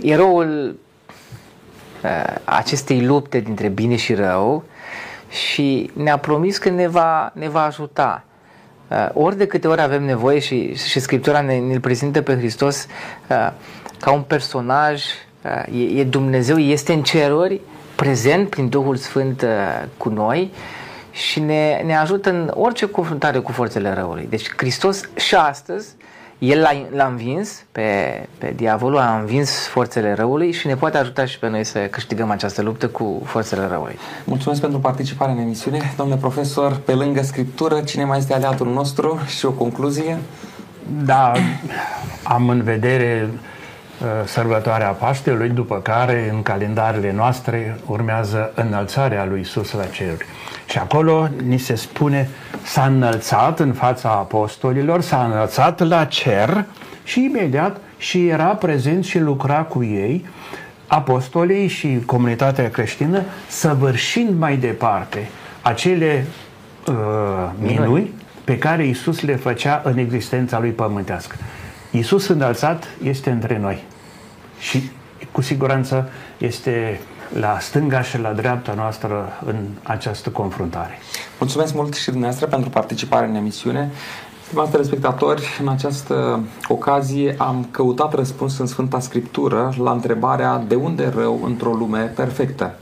[0.00, 0.80] eroul
[2.44, 4.64] acestei lupte dintre bine și rău
[5.32, 8.24] și ne-a promis că ne va, ne va ajuta.
[8.88, 12.86] Uh, ori de câte ori avem nevoie și, și Scriptura ne, ne prezintă pe Hristos
[13.28, 13.52] uh,
[14.00, 15.02] ca un personaj,
[15.44, 17.60] uh, e, e Dumnezeu, este în ceruri,
[18.02, 19.48] prezent prin Duhul Sfânt uh,
[19.96, 20.52] cu noi
[21.10, 24.26] și ne, ne ajută în orice confruntare cu forțele răului.
[24.30, 25.88] Deci Hristos și astăzi
[26.38, 27.82] el l-a, l-a învins pe,
[28.38, 32.30] pe diavolul, a învins forțele răului și ne poate ajuta și pe noi să câștigăm
[32.30, 33.98] această luptă cu forțele răului.
[34.24, 35.92] Mulțumesc pentru participarea în emisiune.
[35.96, 40.18] Domnule profesor, pe lângă Scriptură, cine mai este aliatul nostru și o concluzie?
[41.04, 41.32] Da,
[42.22, 43.51] am în vedere uh,
[44.24, 50.26] sărbătoarea Paștelui, după care în calendarele noastre urmează înălțarea lui Isus la ceruri.
[50.66, 52.28] Și acolo ni se spune
[52.62, 56.64] s-a înălțat în fața apostolilor, s-a înălțat la cer
[57.04, 60.26] și imediat și era prezent și lucra cu ei
[60.86, 65.28] apostolii și comunitatea creștină săvârșind mai departe
[65.62, 66.26] acele
[66.86, 66.94] uh,
[67.58, 68.10] minuni
[68.44, 71.36] pe care Isus le făcea în existența lui pământească.
[71.90, 73.82] Isus înălțat este între noi
[74.62, 74.90] și
[75.32, 76.08] cu siguranță
[76.38, 77.00] este
[77.38, 80.98] la stânga și la dreapta noastră în această confruntare.
[81.38, 83.90] Mulțumesc mult și dumneavoastră pentru participare în emisiune.
[84.46, 91.12] Stimați telespectatori, în această ocazie am căutat răspuns în Sfânta Scriptură la întrebarea de unde
[91.14, 92.74] rău într-o lume perfectă.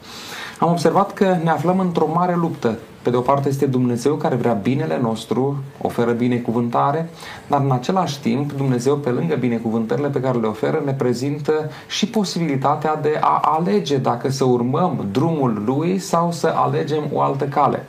[0.59, 4.35] Am observat că ne aflăm într-o mare luptă pe de o parte este Dumnezeu care
[4.35, 7.09] vrea binele nostru, oferă binecuvântare,
[7.47, 12.07] dar în același timp Dumnezeu pe lângă binecuvântările pe care le oferă ne prezintă și
[12.07, 17.85] posibilitatea de a alege dacă să urmăm drumul Lui sau să alegem o altă cale.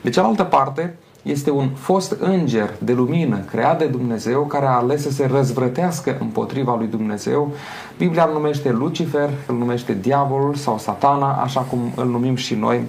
[0.00, 5.02] De cealaltă parte, este un fost înger de lumină creat de Dumnezeu care a ales
[5.02, 7.52] să se răzvrătească împotriva lui Dumnezeu.
[7.98, 12.80] Biblia îl numește Lucifer, îl numește diavolul sau satana, așa cum îl numim și noi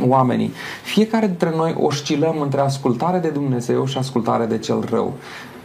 [0.00, 0.52] oamenii.
[0.82, 5.12] Fiecare dintre noi oscilăm între ascultare de Dumnezeu și ascultare de cel rău.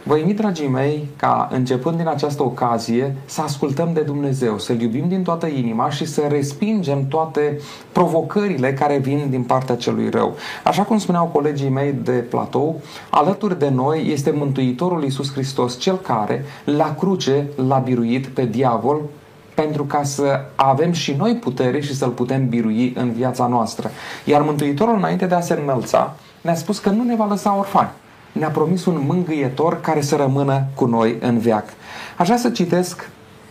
[0.04, 5.08] Vă invit, dragii mei, ca începând din această ocazie să ascultăm de Dumnezeu, să-L iubim
[5.08, 7.60] din toată inima și să respingem toate
[7.92, 10.36] provocările care vin din partea celui rău.
[10.64, 12.80] Așa cum spuneau colegii mei de platou,
[13.10, 19.00] alături de noi este Mântuitorul Iisus Hristos, Cel care, la cruce, l-a biruit pe diavol
[19.62, 23.90] pentru ca să avem și noi putere și să-L putem birui în viața noastră.
[24.24, 27.90] Iar Mântuitorul, înainte de a se înălța, ne-a spus că nu ne va lăsa orfani.
[28.32, 31.64] Ne-a promis un mângâietor care să rămână cu noi în veac.
[32.16, 33.08] Aș vrea să citesc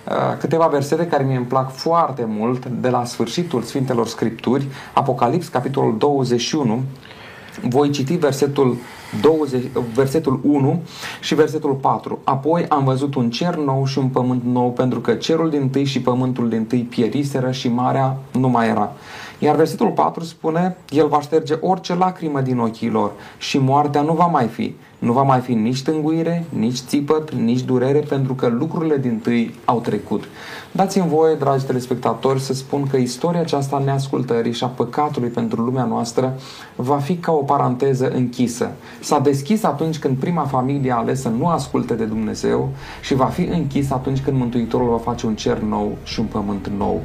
[0.07, 5.47] uh, câteva versete care mi îmi plac foarte mult de la sfârșitul Sfintelor Scripturi, Apocalips,
[5.47, 6.81] capitolul 21,
[7.61, 8.77] voi citi versetul,
[9.21, 10.81] 20, versetul 1
[11.21, 12.19] și versetul 4.
[12.23, 15.85] Apoi am văzut un cer nou și un pământ nou, pentru că cerul din tâi
[15.85, 18.91] și pământul din tâi pieriseră și marea nu mai era.
[19.43, 24.13] Iar versetul 4 spune, El va șterge orice lacrimă din ochii lor și moartea nu
[24.13, 24.75] va mai fi.
[24.99, 29.55] Nu va mai fi nici tânguire, nici țipăt, nici durere, pentru că lucrurile din tâi
[29.65, 30.23] au trecut.
[30.71, 35.85] Dați-mi voie, dragi telespectatori, să spun că istoria aceasta neascultării și a păcatului pentru lumea
[35.85, 36.33] noastră
[36.75, 38.71] va fi ca o paranteză închisă.
[38.99, 42.69] S-a deschis atunci când prima familie a ales să nu asculte de Dumnezeu
[43.01, 46.67] și va fi închis atunci când Mântuitorul va face un cer nou și un pământ
[46.77, 47.01] nou.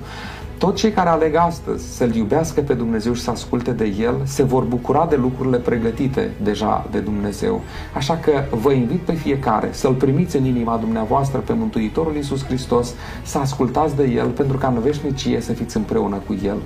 [0.58, 4.42] Toți cei care aleg astăzi să-L iubească pe Dumnezeu și să asculte de El se
[4.42, 7.60] vor bucura de lucrurile pregătite deja de Dumnezeu.
[7.94, 12.94] Așa că vă invit pe fiecare să-L primiți în inima dumneavoastră pe Mântuitorul Iisus Hristos,
[13.22, 16.56] să ascultați de El pentru ca în veșnicie să fiți împreună cu El.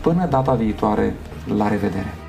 [0.00, 1.14] Până data viitoare,
[1.56, 2.25] la revedere!